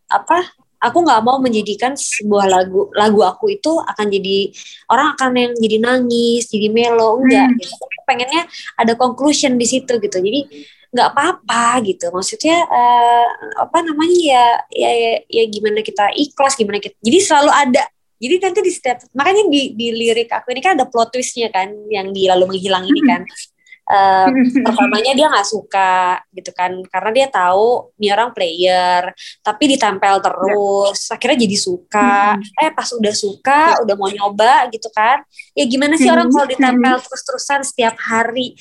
apa 0.08 0.38
aku 0.78 0.98
nggak 1.02 1.22
mau 1.26 1.42
menjadikan 1.42 1.98
sebuah 1.98 2.46
lagu 2.46 2.86
lagu 2.94 3.20
aku 3.26 3.50
itu 3.50 3.82
akan 3.82 4.06
jadi 4.14 4.54
orang 4.86 5.08
akan 5.18 5.30
yang 5.34 5.52
jadi 5.58 5.76
nangis 5.82 6.46
jadi 6.46 6.70
melo 6.70 7.18
enggak 7.18 7.50
hmm. 7.50 7.58
gitu. 7.58 7.74
pengennya 8.06 8.42
ada 8.78 8.94
conclusion 8.94 9.58
di 9.58 9.66
situ 9.66 9.98
gitu 9.98 10.16
jadi 10.22 10.40
nggak 10.88 11.08
apa-apa 11.12 11.84
gitu. 11.84 12.08
Maksudnya 12.08 12.56
uh, 12.64 13.26
apa 13.60 13.78
namanya 13.84 14.16
ya, 14.18 14.44
ya 14.72 14.90
ya 14.90 15.12
ya 15.28 15.44
gimana 15.48 15.84
kita 15.84 16.12
ikhlas 16.16 16.56
gimana 16.56 16.80
kita 16.80 16.96
jadi 17.00 17.18
selalu 17.20 17.50
ada. 17.52 17.84
Jadi 18.18 18.34
nanti 18.42 18.60
di 18.66 18.72
setiap 18.74 18.98
makanya 19.14 19.46
di 19.46 19.78
di 19.78 19.94
lirik 19.94 20.26
aku 20.34 20.50
ini 20.50 20.58
kan 20.58 20.74
ada 20.74 20.90
plot 20.90 21.14
twistnya 21.14 21.54
kan 21.54 21.70
yang 21.86 22.10
di 22.10 22.26
lalu 22.26 22.50
menghilang 22.50 22.82
ini 22.82 23.00
kan 23.06 23.22
uh, 23.88 24.28
pertamanya 24.66 25.12
dia 25.16 25.26
nggak 25.28 25.48
suka 25.48 26.22
gitu 26.32 26.50
kan 26.52 26.76
karena 26.88 27.10
dia 27.10 27.26
tahu 27.32 27.92
ini 27.98 28.08
orang 28.12 28.30
player 28.36 29.12
tapi 29.40 29.64
ditempel 29.74 30.20
terus 30.20 31.08
akhirnya 31.10 31.44
jadi 31.48 31.56
suka. 31.58 32.36
Eh 32.60 32.70
pas 32.72 32.88
udah 32.92 33.14
suka 33.14 33.82
udah 33.82 33.94
mau 33.96 34.08
nyoba 34.12 34.68
gitu 34.70 34.88
kan 34.92 35.24
ya 35.56 35.64
gimana 35.66 35.96
sih 35.96 36.08
orang 36.08 36.28
kalau 36.30 36.46
ditempel 36.46 36.96
terus 37.02 37.22
terusan 37.24 37.60
setiap 37.64 37.96
hari? 37.98 38.54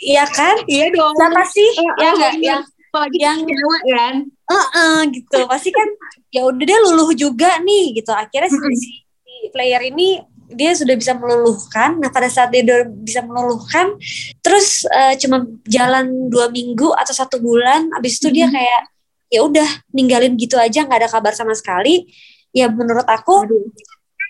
Iya 0.00 0.24
kan? 0.26 0.56
Iya 0.66 0.90
dong. 0.92 1.14
Siapa 1.14 1.42
sih? 1.46 1.70
Ya 2.00 2.10
nggak? 2.16 2.34
yang 2.40 2.62
apalagi 2.90 3.18
yang 3.22 3.38
cewek 3.46 3.82
kan? 3.94 4.14
Uh 4.50 4.56
-uh, 4.56 4.96
gitu. 5.14 5.38
Pasti 5.46 5.70
kan 5.70 5.88
ya 6.34 6.42
udah 6.46 6.64
dia 6.66 6.78
luluh 6.82 7.10
juga 7.14 7.62
nih 7.62 8.02
gitu. 8.02 8.10
Akhirnya 8.10 8.50
si, 8.50 8.58
si 8.82 9.48
player 9.54 9.82
ini 9.88 10.18
dia 10.50 10.74
sudah 10.74 10.94
bisa 10.98 11.14
meluluhkan. 11.14 11.98
Nah 12.02 12.10
pada 12.10 12.26
saat 12.26 12.50
dia 12.50 12.62
bisa 12.86 13.22
meluluhkan, 13.22 13.94
terus 14.42 14.84
uh, 14.90 15.14
cuma 15.16 15.46
jalan 15.66 16.30
dua 16.30 16.50
minggu 16.50 16.90
atau 16.94 17.14
satu 17.14 17.38
bulan, 17.38 17.88
abis 17.96 18.18
itu 18.18 18.28
hmm. 18.28 18.36
dia 18.36 18.46
kayak 18.50 18.82
ya 19.30 19.40
udah 19.46 19.68
ninggalin 19.94 20.34
gitu 20.34 20.58
aja, 20.58 20.82
nggak 20.82 21.06
ada 21.06 21.10
kabar 21.10 21.32
sama 21.34 21.54
sekali. 21.54 22.10
Ya 22.50 22.66
menurut 22.66 23.06
aku 23.06 23.46
Aduh. 23.46 23.70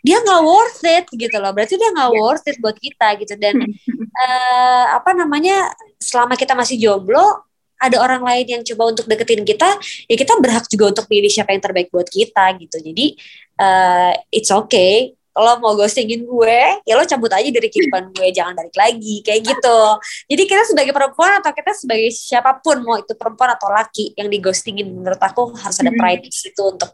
dia 0.04 0.20
nggak 0.20 0.42
worth 0.44 0.84
it 0.84 1.06
gitu 1.08 1.36
loh. 1.40 1.56
Berarti 1.56 1.80
dia 1.80 1.88
nggak 1.88 2.10
yeah. 2.12 2.20
worth 2.20 2.46
it 2.46 2.56
buat 2.60 2.76
kita 2.76 3.08
gitu. 3.24 3.34
Dan 3.40 3.64
uh, 4.12 4.84
apa 4.92 5.16
namanya 5.16 5.72
selama 5.96 6.36
kita 6.36 6.52
masih 6.52 6.76
jomblo, 6.76 7.48
ada 7.80 7.96
orang 7.96 8.20
lain 8.20 8.60
yang 8.60 8.62
coba 8.62 8.92
untuk 8.92 9.08
deketin 9.08 9.40
kita, 9.40 9.72
ya 10.04 10.16
kita 10.20 10.36
berhak 10.36 10.68
juga 10.68 10.92
untuk 10.92 11.08
pilih 11.08 11.32
siapa 11.32 11.56
yang 11.56 11.64
terbaik 11.64 11.88
buat 11.88 12.12
kita 12.12 12.60
gitu. 12.60 12.76
Jadi 12.76 13.16
uh, 13.56 14.12
it's 14.28 14.52
okay 14.52 15.16
kalau 15.30 15.62
mau 15.62 15.72
ghostingin 15.78 16.26
gue 16.26 16.58
ya 16.82 16.94
lo 16.98 17.06
cabut 17.06 17.30
aja 17.30 17.46
dari 17.46 17.70
kehidupan 17.70 18.10
gue 18.10 18.28
jangan 18.34 18.58
balik 18.58 18.74
lagi 18.74 19.22
kayak 19.22 19.46
gitu. 19.46 19.80
Jadi 20.26 20.42
kita 20.42 20.62
sebagai 20.66 20.90
perempuan 20.90 21.38
atau 21.38 21.54
kita 21.54 21.70
sebagai 21.70 22.10
siapa 22.10 22.58
pun 22.58 22.82
mau 22.82 22.98
itu 22.98 23.14
perempuan 23.14 23.54
atau 23.54 23.70
laki 23.70 24.18
yang 24.18 24.26
di 24.26 24.42
ghostingin 24.42 24.90
menurut 24.90 25.22
aku 25.22 25.54
harus 25.54 25.78
ada 25.78 25.94
hmm. 25.94 26.00
pride 26.02 26.22
di 26.26 26.32
situ 26.34 26.62
untuk 26.66 26.90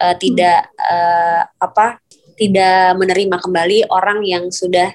uh, 0.00 0.14
tidak 0.16 0.72
uh, 0.80 1.44
apa 1.60 2.00
tidak 2.34 2.98
menerima 2.98 3.36
kembali 3.38 3.78
orang 3.92 4.24
yang 4.24 4.48
sudah 4.48 4.90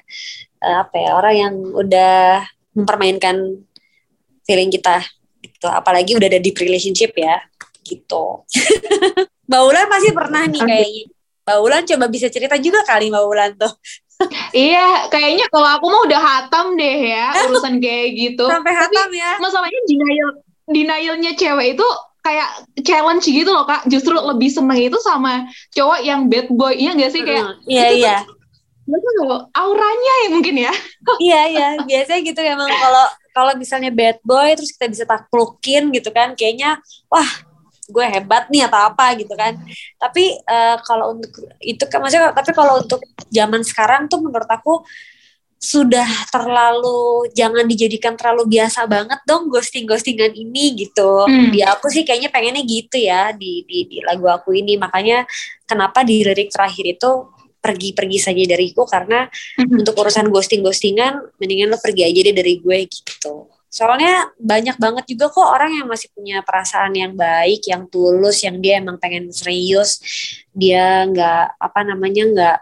uh, 0.60 0.76
apa 0.84 0.96
ya 0.98 1.10
orang 1.14 1.34
yang 1.38 1.54
udah 1.72 2.42
mempermainkan 2.74 3.64
feeling 4.42 4.70
kita 4.74 4.98
gitu. 5.38 5.70
Apalagi 5.70 6.18
udah 6.18 6.26
ada 6.26 6.42
di 6.42 6.50
relationship 6.50 7.14
ya 7.14 7.38
gitu. 7.86 8.42
Mbak 9.48 9.62
Ulan 9.66 9.86
pasti 9.90 10.10
pernah 10.14 10.42
nih 10.46 10.62
kayaknya 10.62 11.04
Mbak 11.50 11.58
Ulan 11.66 11.82
coba 11.82 12.06
bisa 12.06 12.30
cerita 12.30 12.54
juga 12.62 12.86
kali 12.86 13.10
Mbak 13.10 13.24
Ulan 13.26 13.50
tuh. 13.58 13.74
iya, 14.54 15.10
kayaknya 15.10 15.50
kalau 15.50 15.66
aku 15.66 15.86
mah 15.90 16.02
udah 16.06 16.20
hatam 16.20 16.76
deh 16.78 16.96
ya 17.10 17.34
urusan 17.50 17.82
kayak 17.82 18.08
gitu. 18.14 18.46
Sampai 18.46 18.70
hatam 18.70 19.10
Tapi 19.10 19.18
ya. 19.18 19.32
Masalahnya 19.42 19.80
denial 19.90 20.30
denialnya 20.70 21.32
cewek 21.34 21.74
itu 21.74 21.86
kayak 22.22 22.48
challenge 22.86 23.26
gitu 23.26 23.50
loh 23.50 23.66
kak. 23.66 23.82
Justru 23.90 24.14
lebih 24.14 24.46
seneng 24.46 24.78
itu 24.78 24.98
sama 25.02 25.50
cowok 25.74 26.00
yang 26.06 26.30
bad 26.30 26.46
boy, 26.54 26.70
iya 26.78 26.94
gak 26.94 27.10
sih 27.10 27.26
kayak? 27.26 27.58
Iya 27.66 27.86
iya. 27.90 28.16
Tuh, 28.90 29.46
auranya 29.54 30.14
ya 30.26 30.28
mungkin 30.30 30.54
ya. 30.66 30.72
iya 31.26 31.40
iya, 31.50 31.68
biasanya 31.82 32.20
gitu 32.26 32.40
emang 32.42 32.70
kalau 32.70 33.06
kalau 33.30 33.52
misalnya 33.54 33.90
bad 33.94 34.18
boy 34.22 34.52
terus 34.54 34.74
kita 34.74 34.86
bisa 34.90 35.04
taklukin 35.08 35.90
gitu 35.90 36.10
kan, 36.14 36.34
kayaknya 36.34 36.78
wah 37.08 37.49
gue 37.90 38.06
hebat 38.06 38.46
nih 38.48 38.64
atau 38.70 38.80
apa 38.88 39.18
gitu 39.18 39.34
kan 39.34 39.58
tapi 39.98 40.38
uh, 40.46 40.78
kalau 40.86 41.18
untuk 41.18 41.30
itu 41.60 41.84
kan 41.90 41.98
maksudnya 42.00 42.32
tapi 42.32 42.50
kalau 42.54 42.80
untuk 42.80 43.02
zaman 43.28 43.60
sekarang 43.66 44.06
tuh 44.06 44.22
menurut 44.22 44.48
aku 44.48 44.86
sudah 45.60 46.08
terlalu 46.32 47.28
jangan 47.36 47.68
dijadikan 47.68 48.16
terlalu 48.16 48.56
biasa 48.56 48.88
banget 48.88 49.20
dong 49.28 49.52
ghosting 49.52 49.84
ghostingan 49.84 50.32
ini 50.32 50.72
gitu 50.72 51.28
hmm. 51.28 51.52
di 51.52 51.60
aku 51.60 51.92
sih 51.92 52.00
kayaknya 52.00 52.32
pengennya 52.32 52.64
gitu 52.64 52.96
ya 52.96 53.36
di, 53.36 53.68
di 53.68 53.84
di 53.84 54.00
lagu 54.00 54.24
aku 54.24 54.56
ini 54.56 54.80
makanya 54.80 55.28
kenapa 55.68 56.00
di 56.00 56.24
lirik 56.24 56.48
terakhir 56.48 56.96
itu 56.96 57.28
pergi-pergi 57.60 58.18
saja 58.18 58.40
dariku 58.48 58.88
karena 58.88 59.28
hmm. 59.60 59.84
untuk 59.84 60.00
urusan 60.00 60.32
ghosting 60.32 60.64
ghostingan 60.64 61.28
mendingan 61.36 61.68
lo 61.68 61.76
pergi 61.76 62.08
aja 62.08 62.20
deh 62.24 62.34
dari 62.40 62.56
gue 62.56 62.78
gitu 62.88 63.59
soalnya 63.70 64.34
banyak 64.34 64.76
banget 64.82 65.04
juga 65.14 65.30
kok 65.30 65.46
orang 65.46 65.70
yang 65.78 65.86
masih 65.86 66.10
punya 66.10 66.42
perasaan 66.42 66.90
yang 66.90 67.14
baik 67.14 67.62
yang 67.70 67.86
tulus 67.86 68.42
yang 68.42 68.58
dia 68.58 68.82
emang 68.82 68.98
pengen 68.98 69.30
serius. 69.30 70.02
Dia 70.50 71.06
nggak 71.06 71.54
apa 71.54 71.80
namanya 71.86 72.24
nggak 72.26 72.58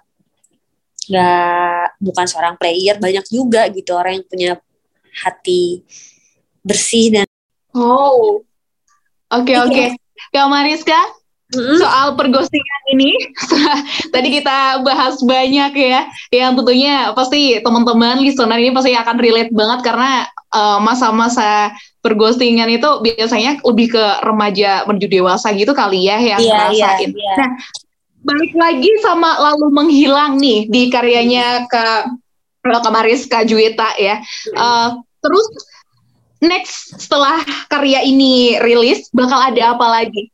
nggak 1.09 1.85
bukan 2.05 2.27
seorang 2.29 2.55
player 2.61 3.01
banyak 3.01 3.25
juga 3.33 3.73
gitu 3.73 3.97
orang 3.97 4.21
yang 4.21 4.27
punya 4.29 4.53
hati 5.25 5.81
bersih 6.61 7.17
dan 7.17 7.27
oh 7.73 8.45
oke 9.33 9.49
okay, 9.49 9.57
oke. 9.57 9.73
Okay. 9.73 9.89
Kak 10.29 10.47
Mariska 10.53 11.18
Mm-hmm. 11.49 11.81
Soal 11.81 12.13
perghostingan 12.13 12.83
ini, 12.93 13.17
tadi 14.13 14.29
kita 14.29 14.85
bahas 14.85 15.17
banyak 15.25 15.73
ya, 15.81 16.05
yang 16.29 16.53
tentunya 16.53 17.17
pasti 17.17 17.57
teman-teman 17.65 18.21
listener 18.21 18.61
ini 18.61 18.69
pasti 18.77 18.93
akan 18.93 19.17
relate 19.17 19.49
banget 19.57 19.81
karena 19.81 20.29
uh, 20.53 20.77
masa-masa 20.77 21.73
perghostingan 22.05 22.69
itu 22.69 23.01
biasanya 23.01 23.65
lebih 23.65 23.97
ke 23.97 24.05
remaja 24.29 24.85
menuju 24.85 25.09
dewasa 25.09 25.49
gitu 25.57 25.73
kali 25.73 26.05
ya 26.05 26.21
yang 26.21 26.37
yeah, 26.37 26.69
ngerasain. 26.69 27.17
Yeah, 27.17 27.17
yeah. 27.17 27.37
Nah, 27.41 27.51
balik 28.29 28.53
lagi 28.53 28.91
sama 29.01 29.41
lalu 29.41 29.67
menghilang 29.73 30.37
nih 30.37 30.69
di 30.69 30.93
karyanya 30.93 31.65
ke 31.65 31.85
Kamaris 32.61 33.25
Kak 33.25 33.49
Juwita 33.49 33.97
ya. 33.97 34.21
Uh, 34.53 35.01
terus 35.25 35.49
next 36.45 36.93
setelah 37.01 37.41
karya 37.73 38.05
ini 38.05 38.61
rilis 38.61 39.09
bakal 39.17 39.41
ada 39.41 39.73
apa 39.73 39.87
lagi? 39.89 40.29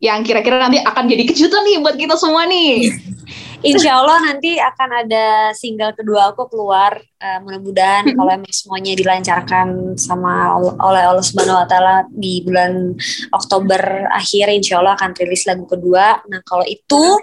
Yang 0.00 0.24
kira-kira 0.24 0.56
nanti 0.56 0.80
akan 0.80 1.04
jadi 1.04 1.22
kejutan 1.28 1.60
nih 1.68 1.76
buat 1.84 1.96
kita 2.00 2.16
semua 2.16 2.48
nih. 2.48 2.88
Insya 3.60 4.00
Allah 4.00 4.16
nanti 4.24 4.56
akan 4.56 4.88
ada 5.04 5.52
single 5.52 5.92
kedua 5.92 6.32
aku 6.32 6.48
keluar. 6.48 6.96
Uh, 7.20 7.38
mudah-mudahan 7.44 8.08
hmm. 8.08 8.16
kalau 8.16 8.30
emang 8.32 8.54
semuanya 8.56 8.96
dilancarkan 8.96 10.00
sama 10.00 10.56
oleh 10.56 11.04
Allah 11.04 11.20
Subhanahu 11.20 11.60
Wa 11.60 11.68
Taala 11.68 11.96
di 12.08 12.40
bulan 12.40 12.96
Oktober 13.36 14.08
akhir, 14.08 14.48
Insya 14.56 14.80
Allah 14.80 14.96
akan 14.96 15.12
rilis 15.20 15.44
lagu 15.44 15.68
kedua. 15.68 16.24
Nah 16.32 16.40
kalau 16.48 16.64
itu 16.64 17.20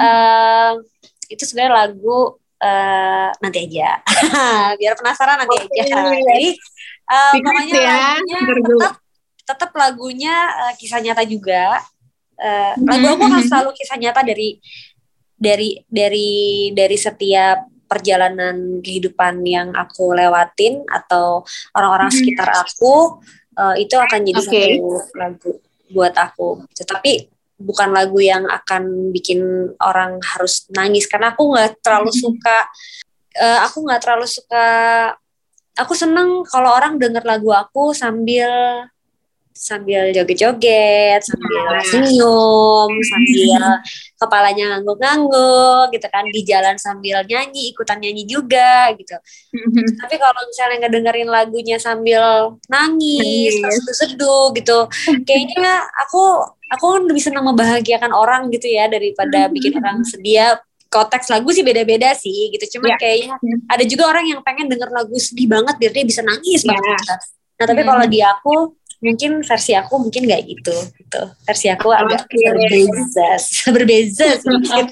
uh, 0.00 0.72
itu 1.28 1.44
sebenarnya 1.44 1.92
lagu 1.92 2.40
uh, 2.64 3.28
nanti 3.44 3.68
aja, 3.68 4.00
biar 4.80 4.96
penasaran 4.96 5.44
nanti 5.44 5.68
okay. 5.68 5.84
aja. 5.84 6.00
Jadi 6.16 6.48
uh, 7.12 7.32
pokoknya 7.44 7.74
ya. 7.76 7.92
lagunya 7.92 8.40
tetap 8.48 8.94
tetap 9.44 9.70
lagunya 9.76 10.34
uh, 10.64 10.72
kisah 10.80 11.04
nyata 11.04 11.28
juga 11.28 11.84
uh, 12.38 12.74
lagu 12.78 13.06
aku 13.14 13.22
akan 13.26 13.42
selalu 13.44 13.70
kisah 13.76 13.98
nyata 13.98 14.20
dari 14.22 14.58
dari 15.34 15.82
dari 15.86 16.70
dari 16.72 16.96
setiap 16.96 17.66
perjalanan 17.84 18.80
kehidupan 18.80 19.44
yang 19.44 19.70
aku 19.76 20.16
lewatin 20.16 20.82
atau 20.88 21.44
orang-orang 21.76 22.10
sekitar 22.10 22.48
aku 22.50 23.20
uh, 23.60 23.74
itu 23.76 23.94
akan 23.94 24.20
jadi 24.24 24.40
okay. 24.40 24.68
satu 24.80 24.88
lagu 25.14 25.52
buat 25.92 26.14
aku. 26.16 26.64
Tetapi 26.74 27.34
bukan 27.60 27.94
lagu 27.94 28.18
yang 28.18 28.48
akan 28.50 29.14
bikin 29.14 29.70
orang 29.78 30.18
harus 30.34 30.66
nangis 30.74 31.06
karena 31.06 31.32
aku 31.32 31.54
nggak 31.54 31.78
terlalu 31.78 32.10
suka 32.10 32.66
uh, 33.38 33.58
aku 33.62 33.86
nggak 33.86 34.00
terlalu 34.02 34.26
suka 34.26 34.66
aku 35.78 35.94
seneng 35.94 36.42
kalau 36.50 36.74
orang 36.74 36.98
denger 36.98 37.22
lagu 37.22 37.54
aku 37.54 37.94
sambil 37.94 38.50
sambil 39.54 40.10
joget-joget, 40.10 41.22
sambil 41.22 41.62
nah. 41.70 41.84
senyum, 41.86 42.90
sambil 42.90 43.62
kepalanya 44.20 44.64
ngangguk-ngangguk 44.74 45.94
gitu 45.94 46.06
kan 46.10 46.26
di 46.28 46.40
jalan 46.42 46.76
sambil 46.76 47.22
nyanyi, 47.22 47.70
ikutan 47.70 48.02
nyanyi 48.02 48.26
juga 48.26 48.90
gitu. 48.98 49.14
Tapi 50.02 50.14
kalau 50.18 50.40
misalnya 50.50 50.76
ngedengerin 50.84 51.30
lagunya 51.30 51.78
sambil 51.78 52.58
nangis, 52.66 53.54
terus 53.62 53.94
seduh 53.94 54.50
gitu, 54.58 54.90
kayaknya 55.22 55.86
aku 56.02 56.42
aku 56.74 57.06
lebih 57.06 57.22
senang 57.22 57.46
membahagiakan 57.46 58.10
orang 58.10 58.50
gitu 58.50 58.66
ya 58.66 58.90
daripada 58.90 59.46
bikin 59.46 59.78
orang 59.78 60.02
sedih 60.02 60.58
konteks 60.94 61.26
lagu 61.26 61.50
sih 61.50 61.66
beda-beda 61.66 62.14
sih 62.14 62.54
gitu 62.54 62.78
cuman 62.78 62.94
yeah. 62.94 62.98
kayaknya 63.02 63.30
ada 63.66 63.82
juga 63.82 64.14
orang 64.14 64.30
yang 64.30 64.40
pengen 64.46 64.70
denger 64.70 64.94
lagu 64.94 65.18
sedih 65.18 65.50
banget 65.50 65.74
biar 65.74 65.90
dia 65.90 66.04
bisa 66.06 66.22
nangis 66.22 66.62
yeah. 66.62 66.70
banget 66.70 66.98
gitu. 67.02 67.14
nah 67.54 67.66
tapi 67.66 67.82
kalau 67.82 68.06
di 68.06 68.20
aku 68.22 68.54
mungkin 69.04 69.44
versi 69.44 69.76
aku 69.76 70.00
mungkin 70.00 70.24
nggak 70.24 70.42
gitu 70.48 70.72
gitu 70.72 71.22
versi 71.44 71.68
aku 71.68 71.92
agak 71.92 72.24
okay. 72.24 72.48
berbeza 72.56 73.28
berbeza 73.76 74.26
sedikit 74.40 74.88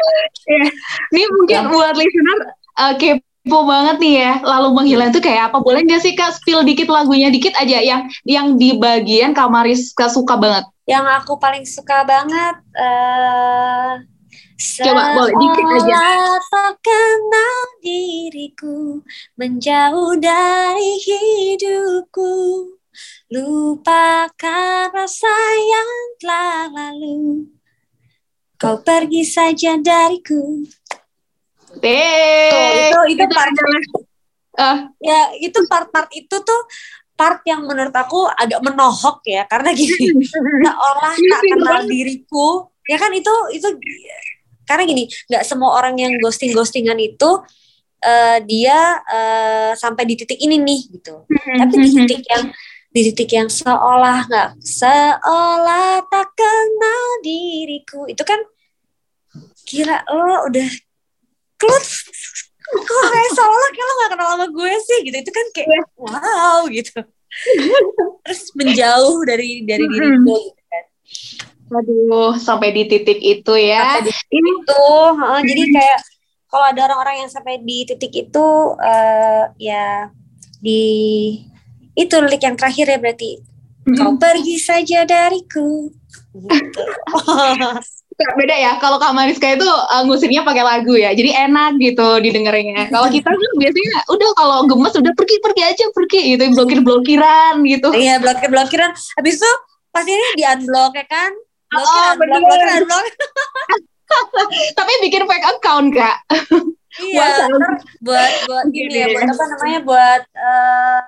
ya. 0.48 0.64
ini 1.12 1.22
mungkin 1.28 1.60
ya. 1.60 1.68
buat 1.68 1.94
listener 2.00 2.38
uh, 2.80 2.94
kepo 2.96 3.58
banget 3.68 3.96
nih 4.00 4.14
ya 4.16 4.32
lalu 4.40 4.68
menghilang 4.72 5.12
itu 5.12 5.20
kayak 5.20 5.52
apa 5.52 5.60
boleh 5.60 5.84
nggak 5.84 6.00
sih 6.00 6.16
kak 6.16 6.32
spill 6.40 6.64
dikit 6.64 6.88
lagunya 6.88 7.28
dikit 7.28 7.52
aja 7.60 7.84
yang 7.84 8.08
yang 8.24 8.56
di 8.56 8.80
bagian 8.80 9.36
kamaris 9.36 9.92
kak 9.92 10.08
suka 10.08 10.40
banget 10.40 10.64
yang 10.88 11.04
aku 11.04 11.36
paling 11.36 11.68
suka 11.68 12.00
banget 12.08 12.56
uh, 12.80 14.00
Coba 14.60 15.16
boleh 15.16 15.32
dikit 15.40 15.66
aja. 15.72 16.04
Kenal 16.84 17.60
diriku 17.80 19.00
menjauh 19.40 20.20
dari 20.20 21.00
hidupku 21.00 22.32
Lupakan 23.30 24.90
rasa 24.90 25.36
yang 25.54 25.90
telah 26.18 26.66
lalu. 26.70 27.46
Kau 28.58 28.82
pergi 28.82 29.22
saja 29.22 29.78
dariku. 29.78 30.66
Deh, 31.78 32.90
itu 32.90 33.00
itu 33.14 33.24
part 33.30 33.54
uh. 34.58 34.78
ya 34.98 35.20
itu 35.38 35.58
part-part 35.70 36.08
itu 36.12 36.36
tuh 36.42 36.60
part 37.14 37.44
yang 37.44 37.64
menurut 37.68 37.92
aku 37.92 38.26
agak 38.32 38.60
menohok 38.64 39.20
ya 39.28 39.44
karena 39.44 39.70
gini 39.76 40.24
seolah 40.64 41.14
tak 41.14 41.40
kenal 41.44 41.80
diriku 41.84 42.66
ya 42.88 42.96
kan 42.96 43.12
itu 43.12 43.34
itu 43.54 43.68
karena 44.64 44.82
gini 44.88 45.04
nggak 45.28 45.44
semua 45.44 45.76
orang 45.76 46.00
yang 46.00 46.12
ghosting 46.18 46.56
ghostingan 46.56 46.96
itu 46.96 47.44
uh, 48.02 48.38
dia 48.42 49.04
uh, 49.04 49.72
sampai 49.76 50.08
di 50.08 50.14
titik 50.16 50.40
ini 50.40 50.56
nih 50.58 50.80
gitu 50.96 51.28
tapi 51.28 51.74
di 51.76 51.88
titik 51.92 52.22
yang 52.24 52.48
di 52.90 53.00
titik 53.10 53.30
yang 53.30 53.46
seolah 53.46 54.26
nggak 54.26 54.48
seolah 54.58 56.02
tak 56.10 56.28
kenal 56.34 57.06
diriku. 57.22 58.10
Itu 58.10 58.26
kan 58.26 58.42
kira 59.62 60.02
lo 60.10 60.50
udah 60.50 60.70
klut 61.54 61.86
kok 62.70 63.02
kayak 63.10 63.30
seolah 63.34 63.68
kayak 63.74 63.86
lo 63.86 63.94
gak 63.94 64.10
kenal 64.14 64.28
sama 64.34 64.46
gue 64.50 64.72
sih? 64.82 64.98
Gitu. 65.06 65.16
Itu 65.22 65.30
kan 65.30 65.46
kayak 65.54 65.68
iya. 65.70 65.82
wow 65.98 66.60
gitu. 66.70 66.98
Terus 68.26 68.42
menjauh 68.58 69.18
dari 69.22 69.62
dari 69.62 69.84
diriku 69.86 70.34
gitu 70.50 70.62
kan. 70.66 70.84
Aduh, 71.70 72.34
sampai 72.34 72.74
di 72.74 72.82
titik 72.90 73.22
itu 73.22 73.54
ya. 73.54 74.02
Sampai 74.02 74.10
di 74.10 74.10
titik 74.10 74.34
ini 74.34 74.52
tuh, 74.66 75.06
uh, 75.14 75.38
jadi 75.38 75.62
kayak 75.70 76.00
kalau 76.50 76.66
ada 76.66 76.80
orang-orang 76.90 77.16
yang 77.22 77.30
sampai 77.30 77.62
di 77.62 77.86
titik 77.86 78.10
itu, 78.10 78.46
uh, 78.74 79.44
ya 79.54 80.10
di 80.58 80.82
itu 81.96 82.14
lirik 82.20 82.42
yang 82.42 82.56
terakhir 82.58 82.86
ya 82.90 82.98
berarti. 82.98 83.32
Mm-hmm. 83.80 83.96
kau 83.96 84.12
pergi 84.20 84.56
saja 84.60 85.08
dariku. 85.08 85.88
Gitu. 86.36 86.82
beda 88.36 88.52
ya. 88.52 88.76
Kalau 88.76 89.00
Kak 89.00 89.16
Mariska 89.16 89.56
itu 89.56 89.64
uh, 89.64 90.04
ngusirnya 90.04 90.44
pakai 90.44 90.60
lagu 90.60 90.92
ya. 90.92 91.16
Jadi 91.16 91.32
enak 91.32 91.80
gitu 91.80 92.20
didengarnya 92.20 92.92
kalau 92.92 93.08
kita 93.08 93.32
kan 93.32 93.52
biasanya 93.56 94.04
udah 94.12 94.30
kalau 94.36 94.58
gemes 94.68 94.92
udah 94.92 95.12
pergi 95.16 95.36
pergi 95.40 95.62
aja 95.64 95.84
pergi 95.96 96.20
gitu. 96.36 96.44
Blokir 96.52 96.80
blokiran 96.84 97.64
gitu. 97.64 97.88
Iya 97.96 98.20
blokir 98.20 98.52
blokiran 98.52 98.92
habis 98.92 99.40
itu 99.40 99.52
pasti 99.88 100.12
ini 100.12 100.28
di 100.36 100.44
unblock 100.44 100.92
ya 100.92 101.06
kan? 101.08 101.32
Blokir 101.72 102.00
oh, 102.04 102.12
unblock 102.12 102.42
blokir 102.44 102.68
unblock 102.84 103.06
tapi 104.78 104.92
bikin 105.06 105.24
fake 105.26 105.46
account 105.46 105.88
kak 105.94 106.16
iya 106.98 107.46
buat 108.02 108.32
buat 108.48 108.66
ini 108.74 108.94
ya 108.94 109.06
buat 109.14 109.28
apa 109.30 109.44
namanya 109.54 109.80
buat 109.86 110.22
uh, 110.34 111.00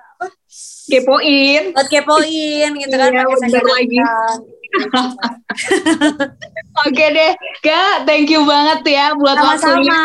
kepoin 0.87 1.75
buat 1.75 1.87
kepoin 1.91 2.69
gitu 2.79 2.95
kan 2.95 3.11
iya, 3.11 3.59
lagi 3.59 3.99
Oke 6.89 7.05
deh, 7.13 7.31
Kak, 7.61 8.09
thank 8.09 8.33
you 8.33 8.41
banget 8.41 8.97
ya 8.97 9.13
buat 9.13 9.37
Sama-sama. 9.37 9.77
waktunya. 9.77 10.01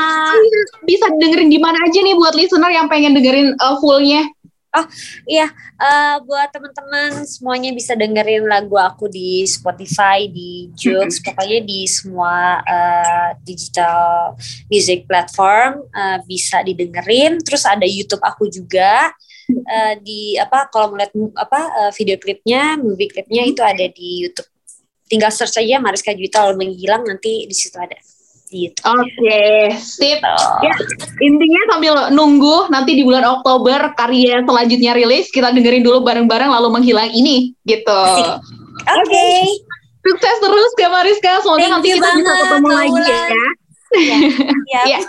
Bisa 0.84 1.08
dengerin 1.16 1.48
di 1.48 1.56
mana 1.56 1.80
aja 1.80 1.98
nih 2.04 2.12
buat 2.12 2.36
listener 2.36 2.68
yang 2.68 2.84
pengen 2.92 3.16
dengerin 3.16 3.56
uh, 3.56 3.80
fullnya? 3.80 4.28
Oh 4.68 4.84
iya, 5.24 5.48
uh, 5.80 6.20
buat 6.28 6.52
teman-teman 6.52 7.24
semuanya 7.24 7.72
bisa 7.72 7.96
dengerin 7.96 8.44
lagu 8.44 8.76
aku 8.76 9.08
di 9.08 9.48
Spotify, 9.48 10.28
di 10.28 10.68
Joox, 10.76 11.24
pokoknya 11.24 11.64
di 11.64 11.88
semua 11.88 12.60
uh, 12.60 13.32
digital 13.48 14.36
music 14.68 15.08
platform 15.08 15.88
uh, 15.88 16.20
bisa 16.28 16.60
didengerin. 16.60 17.40
Terus 17.40 17.64
ada 17.64 17.88
YouTube 17.88 18.20
aku 18.20 18.52
juga 18.52 19.08
uh, 19.48 19.94
di 20.04 20.36
apa 20.36 20.68
kalau 20.68 20.92
melihat 20.92 21.16
apa 21.40 21.60
uh, 21.88 21.92
video 21.96 22.20
klipnya, 22.20 22.76
movie 22.76 23.08
klipnya 23.08 23.48
itu 23.48 23.64
ada 23.64 23.88
di 23.88 24.28
YouTube. 24.28 24.52
Tinggal 25.08 25.32
search 25.32 25.64
aja 25.64 25.80
Mariska 25.80 26.12
Juwita 26.12 26.44
lalu 26.44 26.68
menghilang 26.68 27.08
nanti 27.08 27.48
di 27.48 27.56
situ 27.56 27.80
ada. 27.80 27.96
Gitu. 28.48 28.80
Oke, 28.80 29.04
okay, 29.12 29.76
sip. 29.76 30.24
Ya, 30.64 30.74
intinya 31.20 31.60
sambil 31.68 31.94
nunggu 32.16 32.72
nanti 32.72 32.96
di 32.96 33.04
bulan 33.04 33.24
Oktober 33.28 33.92
karya 33.92 34.40
selanjutnya 34.40 34.96
rilis, 34.96 35.28
kita 35.28 35.52
dengerin 35.52 35.84
dulu 35.84 36.00
bareng-bareng 36.00 36.48
lalu 36.48 36.80
menghilang 36.80 37.12
ini, 37.12 37.52
gitu. 37.68 37.92
Oke. 37.92 39.04
Okay. 39.04 39.44
Sukses 40.00 40.36
terus 40.40 40.70
Kak 40.80 40.88
Mariska, 40.88 41.32
semoga 41.44 41.60
Thank 41.60 41.72
nanti 41.76 41.88
kita 41.92 42.00
banget, 42.00 42.24
bisa 42.24 42.32
ketemu 42.40 42.68
lagi 42.72 43.02
ya. 43.04 43.24
Ya. 44.68 44.82
ya. 44.84 45.00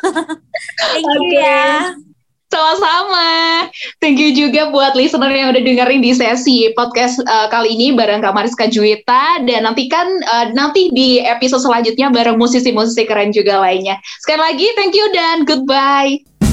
Thank 0.79 1.03
you 1.03 1.19
okay. 1.19 1.39
ya. 1.39 2.08
Sama-sama. 2.49 3.69
Thank 4.01 4.17
you 4.17 4.33
juga 4.33 4.73
buat 4.73 4.97
listener 4.97 5.29
yang 5.29 5.53
udah 5.53 5.61
dengerin 5.61 6.01
di 6.01 6.17
sesi 6.17 6.73
podcast 6.73 7.21
uh, 7.29 7.45
kali 7.45 7.77
ini 7.77 7.93
bareng 7.93 8.25
Kak 8.25 8.33
Mariska 8.33 8.65
Juwita 8.65 9.45
dan 9.45 9.69
nantikan 9.69 10.09
uh, 10.25 10.49
nanti 10.57 10.89
di 10.89 11.21
episode 11.21 11.61
selanjutnya 11.61 12.09
bareng 12.09 12.41
musisi-musisi 12.41 13.05
keren 13.05 13.29
juga 13.29 13.61
lainnya. 13.61 14.01
Sekali 14.25 14.41
lagi 14.41 14.67
thank 14.73 14.97
you 14.97 15.05
dan 15.13 15.45
goodbye. 15.45 16.48